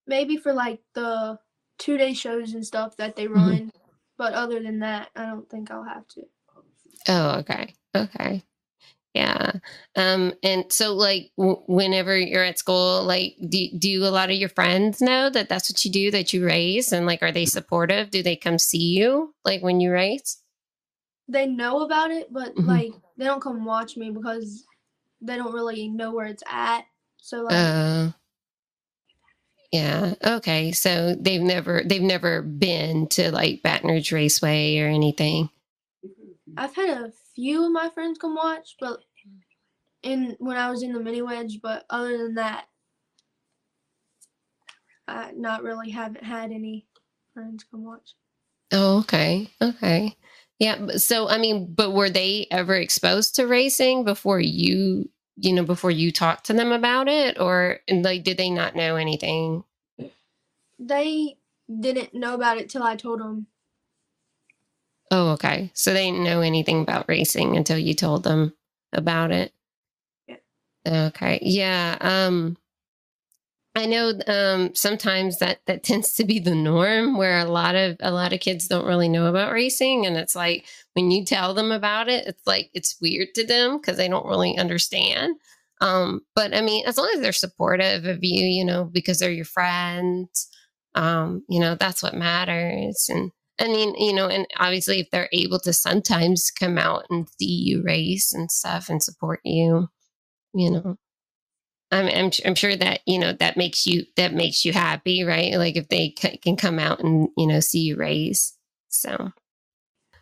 maybe 0.09 0.37
for 0.37 0.53
like 0.53 0.81
the 0.95 1.39
two 1.79 1.97
day 1.97 2.15
shows 2.15 2.55
and 2.55 2.67
stuff 2.67 2.97
that 2.97 3.15
they 3.15 3.27
mm-hmm. 3.27 3.35
run. 3.35 3.57
Mm-hmm. 3.57 3.69
But 4.17 4.33
other 4.33 4.61
than 4.61 4.81
that, 4.81 5.11
I 5.15 5.27
don't 5.27 5.49
think 5.49 5.71
I'll 5.71 5.85
have 5.85 6.09
to. 6.09 6.23
Oh, 7.09 7.39
okay. 7.39 7.75
Okay. 7.97 8.43
Yeah. 9.15 9.53
Um, 9.97 10.35
and 10.43 10.71
so 10.73 10.95
like 10.95 11.31
w- 11.39 11.63
whenever 11.67 12.17
you're 12.17 12.45
at 12.45 12.59
school, 12.59 13.05
like 13.05 13.37
do, 13.49 13.69
do 13.79 14.05
a 14.05 14.11
lot 14.11 14.31
of 14.31 14.37
your 14.37 14.49
friends 14.49 15.01
know 15.01 15.31
that 15.31 15.49
that's 15.49 15.71
what 15.71 15.85
you 15.85 15.91
do, 15.91 16.11
that 16.11 16.33
you 16.33 16.45
race 16.45 16.93
and 16.93 17.07
like, 17.07 17.23
are 17.23 17.33
they 17.33 17.47
supportive? 17.47 18.11
Do 18.11 18.23
they 18.23 18.37
come 18.37 18.59
see 18.59 18.97
you 18.97 19.35
like 19.45 19.63
when 19.63 19.81
you 19.81 19.93
race? 19.93 20.43
They 21.29 21.47
know 21.47 21.83
about 21.83 22.11
it, 22.11 22.33
but 22.33 22.55
mm-hmm. 22.55 22.69
like 22.69 22.93
they 23.17 23.25
don't 23.25 23.43
come 23.43 23.65
watch 23.65 23.97
me 23.97 24.11
because 24.11 24.65
they 25.21 25.37
don't 25.37 25.55
really 25.55 25.89
know 25.89 26.13
where 26.13 26.27
it's 26.27 26.43
at. 26.47 26.85
So 27.19 27.43
like, 27.43 27.55
uh, 27.55 28.11
Yeah. 29.73 30.15
Okay. 30.25 30.73
So 30.73 31.15
they've 31.15 31.41
never 31.41 31.83
they've 31.85 32.01
never 32.01 32.43
been 32.43 33.07
to 33.09 33.31
like 33.31 33.63
Baton 33.63 33.91
Rouge 33.91 34.13
Raceway 34.13 34.79
or 34.79 34.89
anything. 34.89 35.51
I've 36.57 36.75
had 36.75 36.89
a 36.89 37.13
few 37.35 37.67
of 37.67 37.73
my 37.73 37.91
friends 37.91 38.19
come 38.19 38.35
watch, 38.35 38.77
but 38.81 39.01
in 40.03 40.37
when 40.39 40.57
I 40.57 40.71
was 40.71 40.83
in 40.83 40.93
the 40.93 41.01
mini 41.01 41.23
wedge, 41.23 41.61
but 41.63 41.85
other 41.91 42.17
than 42.17 42.35
that, 42.35 42.67
I 45.07 45.33
not 45.37 45.63
really 45.63 45.91
haven't 45.91 46.25
had 46.25 46.51
any 46.51 46.87
friends 47.35 47.65
come 47.71 47.85
watch. 47.85 48.15
Oh, 48.73 48.99
okay. 49.01 49.51
Okay. 49.63 50.17
Yeah. 50.59 50.97
So, 50.97 51.29
I 51.29 51.39
mean, 51.39 51.73
but 51.73 51.93
were 51.93 52.11
they 52.11 52.47
ever 52.51 52.75
exposed 52.75 53.37
to 53.37 53.47
racing 53.47 54.05
before 54.05 54.41
you, 54.41 55.09
you 55.41 55.53
know, 55.53 55.65
before 55.65 55.91
you 55.91 56.11
talked 56.13 56.47
to 56.47 56.53
them 56.53 56.73
about 56.73 57.09
it? 57.09 57.41
Or, 57.41 57.81
like, 57.91 58.25
did 58.25 58.37
they 58.37 58.51
not 58.51 58.77
know 58.77 58.97
anything? 58.97 59.65
They 60.79 61.37
didn't 61.69 62.15
know 62.15 62.35
about 62.35 62.59
it 62.59 62.69
till 62.69 62.83
I 62.83 62.97
told 62.97 63.21
them. 63.21 63.47
Oh, 65.11 65.31
okay. 65.31 65.71
So 65.75 65.93
they 65.93 66.05
didn't 66.11 66.25
know 66.25 66.41
anything 66.41 66.83
about 66.83 67.09
racing 67.09 67.57
until 67.57 67.79
you 67.79 67.95
told 67.95 68.25
them 68.25 68.55
about 68.93 69.31
it. 69.31 69.53
Yeah. 70.27 70.37
Okay. 70.87 71.39
Yeah. 71.43 71.97
Um, 72.01 72.57
I 73.79 73.87
know 73.87 74.13
um, 74.27 74.75
sometimes 74.75 75.39
that 75.39 75.61
that 75.67 75.85
tends 75.85 76.15
to 76.15 76.25
be 76.25 76.41
the 76.41 76.55
norm 76.55 77.17
where 77.17 77.39
a 77.39 77.45
lot 77.45 77.77
of 77.77 77.97
a 78.01 78.11
lot 78.11 78.33
of 78.33 78.41
kids 78.41 78.67
don't 78.67 78.87
really 78.87 79.09
know 79.09 79.27
about 79.27 79.53
racing 79.53 80.05
and 80.05 80.17
it's 80.17 80.35
like 80.35 80.67
when 80.95 81.13
you 81.13 81.25
tell 81.25 81.55
them 81.55 81.71
about 81.71 82.09
it 82.09 82.27
it's 82.27 82.45
like 82.47 82.71
it's 82.75 83.01
weird 83.01 83.29
to 83.37 83.47
them 83.47 83.79
because 83.79 83.97
they 83.97 84.09
don't 84.09 84.27
really 84.27 84.59
understand. 84.59 85.37
Um, 85.81 86.23
but 86.35 86.55
I 86.55 86.61
mean 86.61 86.85
as 86.87 86.99
long 86.99 87.11
as 87.15 87.21
they're 87.21 87.33
supportive 87.33 88.05
of 88.05 88.19
you 88.23 88.47
you 88.47 88.65
know 88.65 88.85
because 88.85 89.21
they're 89.21 89.31
your 89.31 89.45
friends 89.45 90.49
um, 90.97 91.45
you 91.49 91.61
know 91.61 91.77
that's 91.77 92.03
what 92.03 92.15
matters. 92.15 93.07
And 93.09 93.31
I 93.61 93.69
mean 93.69 93.95
you 93.97 94.13
know 94.13 94.29
and 94.29 94.47
obviously 94.59 94.99
if 95.01 95.11
they're 95.13 95.29
able 95.33 95.61
to 95.61 95.73
sometimes 95.73 96.51
come 96.51 96.79
out 96.79 97.05
and 97.11 97.29
see 97.39 97.47
you 97.47 97.83
race 97.85 98.33
and 98.33 98.51
stuff 98.51 98.89
and 98.89 99.01
support 99.03 99.41
you 99.45 99.89
you 100.53 100.71
know 100.71 100.97
I'm, 101.91 102.07
I'm 102.07 102.31
I'm 102.45 102.55
sure 102.55 102.77
that 102.77 103.01
you 103.07 103.19
know 103.19 103.33
that 103.33 103.57
makes 103.57 103.87
you 103.87 104.05
that 104.17 104.35
makes 104.35 104.65
you 104.65 104.73
happy, 104.73 105.25
right? 105.25 105.55
Like 105.55 105.77
if 105.77 105.89
they 105.89 106.15
c- 106.19 106.37
can 106.39 106.57
come 106.57 106.79
out 106.79 107.01
and 107.01 107.29
you 107.37 107.47
know 107.47 107.61
see 107.61 107.81
you 107.81 107.97
raise. 107.97 108.55
So, 108.89 109.33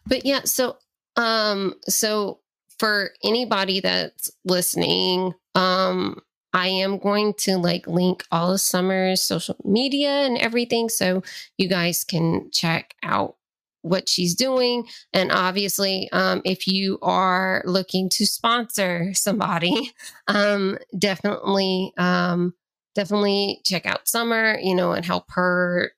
but 0.06 0.24
yeah, 0.24 0.42
so 0.44 0.76
um, 1.16 1.74
so 1.88 2.40
for 2.78 3.10
anybody 3.24 3.80
that's 3.80 4.30
listening, 4.44 5.34
um, 5.54 6.20
I 6.52 6.68
am 6.68 6.98
going 6.98 7.34
to 7.38 7.56
like 7.56 7.86
link 7.86 8.24
all 8.30 8.52
of 8.52 8.60
Summer's 8.60 9.20
social 9.20 9.56
media 9.64 10.10
and 10.10 10.38
everything, 10.38 10.88
so 10.88 11.22
you 11.58 11.68
guys 11.68 12.04
can 12.04 12.50
check 12.52 12.94
out 13.02 13.35
what 13.86 14.08
she's 14.08 14.34
doing. 14.34 14.86
And 15.12 15.30
obviously, 15.32 16.08
um, 16.12 16.42
if 16.44 16.66
you 16.66 16.98
are 17.02 17.62
looking 17.64 18.08
to 18.10 18.26
sponsor 18.26 19.12
somebody, 19.14 19.92
um, 20.28 20.78
definitely, 20.98 21.92
um, 21.96 22.54
definitely 22.94 23.60
check 23.64 23.86
out 23.86 24.08
Summer, 24.08 24.58
you 24.60 24.74
know, 24.74 24.92
and 24.92 25.04
help 25.04 25.24
her 25.30 25.92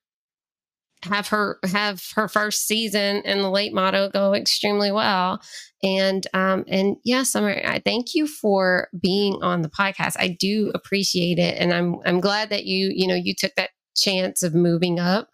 have 1.05 1.29
her 1.29 1.59
have 1.65 2.03
her 2.17 2.27
first 2.29 2.67
season 2.67 3.23
in 3.25 3.39
the 3.39 3.51
late 3.51 3.73
model 3.73 4.09
go 4.09 4.35
extremely 4.35 4.91
well. 4.91 5.41
And 5.83 6.27
um, 6.35 6.65
and 6.67 6.97
yeah, 7.05 7.23
Summer, 7.23 7.61
I 7.65 7.81
thank 7.85 8.15
you 8.15 8.27
for 8.27 8.89
being 9.01 9.39
on 9.43 9.63
the 9.63 9.71
podcast. 9.71 10.17
I 10.19 10.29
do 10.29 10.73
appreciate 10.75 11.39
it, 11.39 11.57
and 11.59 11.73
I'm 11.73 11.97
I'm 12.05 12.21
glad 12.21 12.51
that 12.51 12.65
you 12.65 12.91
you 12.93 13.07
know 13.07 13.15
you 13.15 13.35
took 13.35 13.55
that 13.55 13.71
chance 13.97 14.43
of 14.43 14.55
moving 14.55 14.99
up 14.99 15.29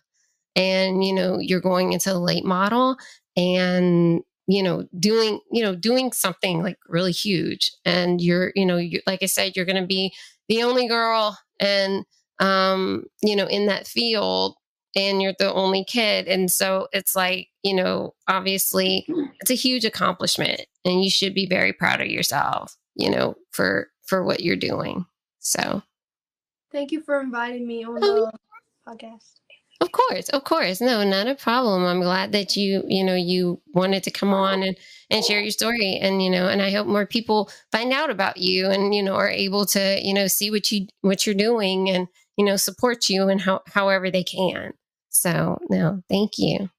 and 0.57 1.05
you 1.05 1.13
know 1.13 1.39
you're 1.39 1.61
going 1.61 1.93
into 1.93 2.11
the 2.11 2.19
late 2.19 2.45
model 2.45 2.97
and 3.37 4.23
you 4.47 4.63
know 4.63 4.87
doing 4.99 5.41
you 5.51 5.63
know 5.63 5.75
doing 5.75 6.13
something 6.13 6.63
like 6.63 6.79
really 6.89 7.13
huge 7.13 7.71
and 7.85 8.21
you're 8.21 8.53
you 8.55 8.67
know 8.67 8.77
you 8.77 9.01
like 9.07 9.23
i 9.23 9.27
said 9.27 9.57
you're 9.57 9.65
going 9.65 9.81
to 9.81 9.87
be 9.87 10.13
the 10.49 10.63
only 10.63 10.87
girl 10.87 11.37
and 11.61 12.05
um 12.41 13.05
you 13.23 13.35
know 13.35 13.47
in 13.47 13.67
that 13.67 13.87
field 13.87 14.55
and 14.97 15.21
you're 15.23 15.35
the 15.39 15.53
only 15.53 15.85
kid 15.85 16.29
and 16.29 16.51
so 16.53 16.87
it's 16.93 17.17
like 17.17 17.49
you 17.63 17.75
know 17.75 18.15
obviously 18.29 19.07
it's 19.41 19.51
a 19.51 19.55
huge 19.55 19.85
accomplishment 19.85 20.61
and 20.85 21.03
you 21.03 21.11
should 21.11 21.35
be 21.35 21.47
very 21.47 21.73
proud 21.73 22.01
of 22.01 22.07
yourself 22.09 22.77
you 22.95 23.11
know 23.11 23.35
for 23.51 23.89
for 24.05 24.23
what 24.25 24.41
you're 24.41 24.57
doing 24.57 25.05
so 25.41 25.83
Thank 26.73 26.91
you 26.91 27.01
for 27.03 27.21
inviting 27.21 27.67
me 27.69 27.85
on 27.85 27.99
Oh, 28.03 28.31
the 28.33 28.39
podcast. 28.87 29.35
Of 29.85 29.93
course, 29.93 30.31
of 30.31 30.45
course. 30.45 30.81
No, 30.81 31.05
not 31.05 31.27
a 31.27 31.35
problem. 31.35 31.85
I'm 31.85 32.01
glad 32.01 32.33
that 32.33 32.57
you, 32.57 32.85
you 32.87 33.05
know, 33.05 33.15
you 33.15 33.61
wanted 33.75 34.03
to 34.05 34.11
come 34.11 34.33
on 34.33 34.63
and 34.63 34.79
and 35.11 35.23
share 35.23 35.41
your 35.41 35.51
story 35.51 35.99
and 36.01 36.23
you 36.23 36.31
know, 36.31 36.49
and 36.49 36.63
I 36.63 36.71
hope 36.71 36.87
more 36.87 37.05
people 37.05 37.51
find 37.71 37.93
out 37.93 38.09
about 38.09 38.39
you 38.39 38.71
and 38.71 38.95
you 38.95 39.03
know 39.03 39.15
are 39.15 39.29
able 39.29 39.67
to, 39.67 40.01
you 40.03 40.15
know, 40.15 40.27
see 40.27 40.51
what 40.51 40.73
you 40.73 40.87
what 41.03 41.27
you're 41.27 41.35
doing 41.35 41.91
and 41.91 42.09
you 42.39 42.47
know, 42.47 42.57
support 42.57 43.11
you 43.11 43.29
and 43.29 43.43
how 43.43 43.61
however 43.67 44.11
they 44.11 44.25
can. 44.25 44.73
So, 45.11 45.59
no, 45.69 46.03
thank 46.09 46.39
you. 46.39 46.71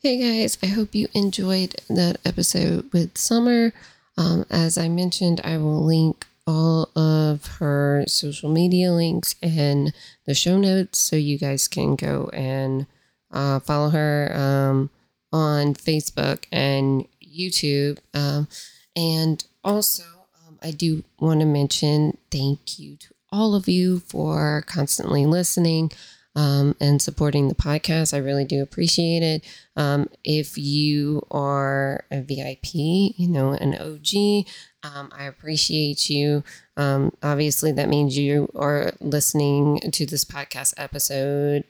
Hey 0.00 0.16
guys, 0.18 0.58
I 0.62 0.66
hope 0.66 0.94
you 0.94 1.08
enjoyed 1.14 1.74
that 1.90 2.18
episode 2.24 2.88
with 2.92 3.18
Summer. 3.18 3.72
Um, 4.16 4.46
as 4.48 4.78
I 4.78 4.88
mentioned, 4.88 5.40
I 5.42 5.58
will 5.58 5.84
link 5.84 6.24
all 6.48 6.90
of 6.96 7.46
her 7.58 8.04
social 8.08 8.48
media 8.48 8.90
links 8.90 9.34
in 9.42 9.92
the 10.24 10.32
show 10.32 10.56
notes 10.56 10.98
so 10.98 11.14
you 11.14 11.38
guys 11.38 11.68
can 11.68 11.94
go 11.94 12.30
and 12.32 12.86
uh, 13.30 13.60
follow 13.60 13.90
her 13.90 14.32
um, 14.34 14.88
on 15.30 15.74
Facebook 15.74 16.44
and 16.50 17.06
YouTube. 17.22 17.98
Um, 18.14 18.48
and 18.96 19.44
also, 19.62 20.04
um, 20.46 20.58
I 20.62 20.70
do 20.70 21.04
want 21.20 21.40
to 21.40 21.46
mention 21.46 22.16
thank 22.30 22.78
you 22.78 22.96
to 22.96 23.08
all 23.30 23.54
of 23.54 23.68
you 23.68 23.98
for 23.98 24.64
constantly 24.66 25.26
listening 25.26 25.92
um, 26.34 26.74
and 26.80 27.02
supporting 27.02 27.48
the 27.48 27.54
podcast. 27.54 28.14
I 28.14 28.18
really 28.18 28.46
do 28.46 28.62
appreciate 28.62 29.22
it. 29.22 29.44
Um, 29.76 30.08
if 30.24 30.56
you 30.56 31.26
are 31.30 32.04
a 32.10 32.22
VIP, 32.22 32.72
you 32.72 33.28
know, 33.28 33.52
an 33.52 33.74
OG, 33.74 34.46
um, 34.94 35.10
I 35.16 35.24
appreciate 35.24 36.08
you. 36.08 36.44
Um, 36.76 37.12
obviously, 37.22 37.72
that 37.72 37.88
means 37.88 38.16
you 38.16 38.48
are 38.54 38.92
listening 39.00 39.80
to 39.92 40.06
this 40.06 40.24
podcast 40.24 40.74
episode 40.76 41.64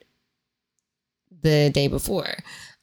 the 1.42 1.70
day 1.70 1.88
before. 1.88 2.34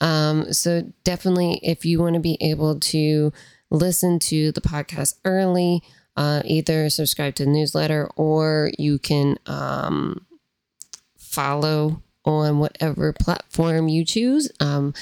Um, 0.02 0.52
so, 0.54 0.92
definitely, 1.04 1.60
if 1.64 1.86
you 1.86 2.00
want 2.00 2.16
to 2.16 2.20
be 2.20 2.38
able 2.42 2.80
to 2.80 3.32
listen 3.70 4.20
to 4.20 4.52
the 4.52 4.62
podcast 4.62 5.16
early, 5.26 5.84
uh, 6.18 6.42
either 6.46 6.90
subscribe 6.90 7.36
to 7.36 7.46
the 7.46 7.52
newsletter 7.52 8.10
or 8.16 8.72
you 8.78 9.00
can 9.00 9.38
um, 9.46 10.26
follow 11.18 12.02
on 12.24 12.60
whatever 12.60 13.14
platform 13.14 13.88
you 13.88 14.04
choose. 14.06 14.52
Um, 14.60 14.94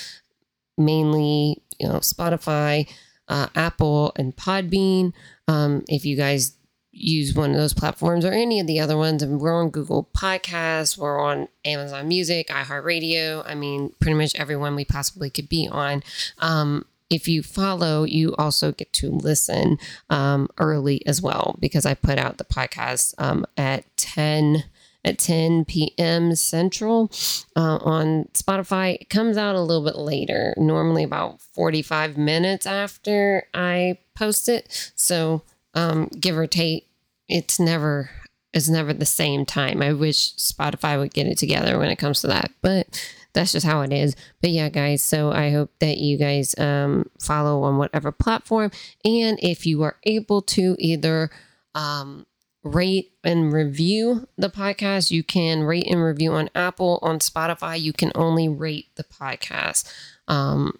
mainly, 0.78 1.62
you 1.80 1.88
know, 1.88 1.96
Spotify, 2.00 2.89
uh, 3.34 3.48
Apple, 3.56 4.13
and 4.15 4.36
Podbean. 4.36 5.12
Um, 5.48 5.84
if 5.89 6.06
you 6.06 6.15
guys 6.15 6.56
use 6.91 7.34
one 7.34 7.50
of 7.50 7.58
those 7.58 7.74
platforms 7.74 8.24
or 8.24 8.32
any 8.32 8.60
of 8.60 8.67
the 8.67 8.80
other 8.80 8.96
ones, 8.96 9.24
and 9.24 9.41
we're 9.41 9.60
on 9.60 9.72
Google 9.72 10.08
Podcasts, 10.15 10.96
we're 10.96 11.19
on 11.19 11.48
Amazon 11.65 12.08
Music, 12.08 12.48
iHeartRadio. 12.50 13.43
I 13.48 13.56
mean, 13.56 13.91
pretty 14.00 14.15
much 14.15 14.36
everyone 14.36 14.76
we 14.76 14.86
possibly 14.86 15.32
could 15.32 15.50
be 15.50 15.67
on. 15.67 16.04
Um, 16.38 16.86
if 17.10 17.28
you 17.28 17.41
follow, 17.41 18.04
you 18.04 18.36
also 18.36 18.72
get 18.72 18.93
to 18.93 19.10
listen 19.10 19.80
um, 20.12 20.48
early 20.60 21.06
as 21.08 21.19
well 21.19 21.56
because 21.60 21.88
I 21.88 21.96
put 21.96 22.19
out 22.19 22.38
the 22.38 22.43
podcast 22.43 23.15
um, 23.17 23.48
at 23.58 23.86
10 23.98 24.63
at 25.06 25.18
10 25.18 25.66
p.m. 25.66 26.36
Central 26.36 27.12
uh, 27.56 27.78
on 27.82 28.26
Spotify. 28.34 28.96
It 29.00 29.10
comes 29.10 29.38
out 29.38 29.56
a 29.56 29.62
little 29.62 29.84
bit 29.84 29.98
later, 29.98 30.54
normally 30.58 31.04
about 31.04 31.42
45 31.42 32.18
minutes 32.18 32.66
after 32.66 33.48
I 33.54 33.98
post 34.16 34.48
it. 34.48 34.92
So, 34.96 35.44
um, 35.74 36.08
give 36.20 36.38
or 36.38 36.48
take, 36.48 36.88
it's 37.28 37.60
never 37.60 38.10
it's 38.54 38.70
never 38.70 38.94
the 38.94 39.06
same 39.06 39.46
time. 39.46 39.82
I 39.82 39.94
wish 39.94 40.36
Spotify 40.36 41.00
would 41.00 41.13
get 41.13 41.28
it 41.28 41.38
together 41.38 41.80
when 41.80 41.89
it 41.89 41.96
comes 41.96 42.22
to 42.22 42.28
that, 42.28 42.52
but 42.62 42.88
that's 43.34 43.52
just 43.52 43.66
how 43.66 43.82
it 43.82 43.92
is. 43.92 44.16
But 44.42 44.52
yeah, 44.52 44.70
guys, 44.70 45.02
so 45.04 45.32
I 45.32 45.50
hope 45.50 45.72
that 45.80 45.98
you 45.98 46.18
guys 46.18 46.54
um, 46.60 47.10
follow 47.20 47.63
on 47.63 47.78
whatever 47.78 48.12
platform, 48.12 48.70
and 49.04 49.39
if 49.42 49.66
you 49.66 49.82
are 49.82 49.98
able 50.04 50.44
to 50.44 50.76
either 50.78 51.32
um, 51.74 52.28
rate 52.63 53.13
and 53.23 53.52
review 53.52 54.28
the 54.38 54.49
podcast. 54.49 55.12
You 55.12 55.23
can 55.23 55.63
rate 55.63 55.88
and 55.89 56.04
review 56.04 56.34
on 56.34 56.49
Apple, 56.56 56.99
on 57.02 57.19
Spotify. 57.19 57.80
You 57.80 57.93
can 57.93 58.12
only 58.15 58.47
rate 58.47 58.88
the 58.95 59.04
podcast, 59.04 59.91
um, 60.28 60.78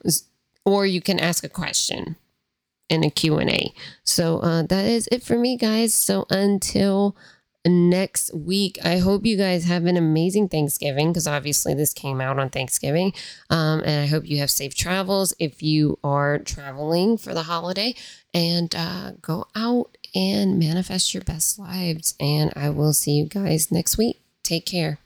or 0.66 0.86
you 0.86 1.02
can 1.02 1.20
ask 1.20 1.44
a 1.44 1.50
question 1.50 2.16
in 2.90 3.04
a 3.04 3.10
Q&A. 3.10 3.74
So 4.04 4.40
uh, 4.40 4.64
that 4.64 4.86
is 4.86 5.08
it 5.12 5.24
for 5.24 5.38
me, 5.38 5.58
guys. 5.58 5.94
So 5.94 6.26
until 6.30 7.16
next 7.66 8.34
week, 8.34 8.78
I 8.84 8.98
hope 8.98 9.26
you 9.26 9.38
guys 9.38 9.66
have 9.66 9.86
an 9.86 9.98
amazing 9.98 10.50
Thanksgiving 10.50 11.12
because 11.12 11.28
obviously 11.28 11.74
this 11.74 11.94
came 11.94 12.20
out 12.20 12.40
on 12.40 12.50
Thanksgiving. 12.50 13.14
Um, 13.50 13.82
and 13.86 14.04
I 14.04 14.08
hope 14.08 14.28
you 14.28 14.38
have 14.40 14.52
safe 14.52 14.76
travels 14.76 15.34
if 15.40 15.64
you 15.64 15.98
are 16.04 16.40
traveling 16.40 17.18
for 17.18 17.34
the 17.34 17.44
holiday 17.44 17.96
and 18.34 18.74
uh, 18.76 19.12
go 19.22 19.46
out 19.56 19.98
and 20.16 20.60
manifest 20.60 21.14
your 21.14 21.24
best 21.24 21.58
lives. 21.60 22.16
And 22.20 22.52
I 22.56 22.70
will 22.70 22.94
see 22.94 23.12
you 23.12 23.26
guys 23.26 23.72
next 23.72 23.98
week. 23.98 24.22
Take 24.44 24.66
care. 24.66 25.00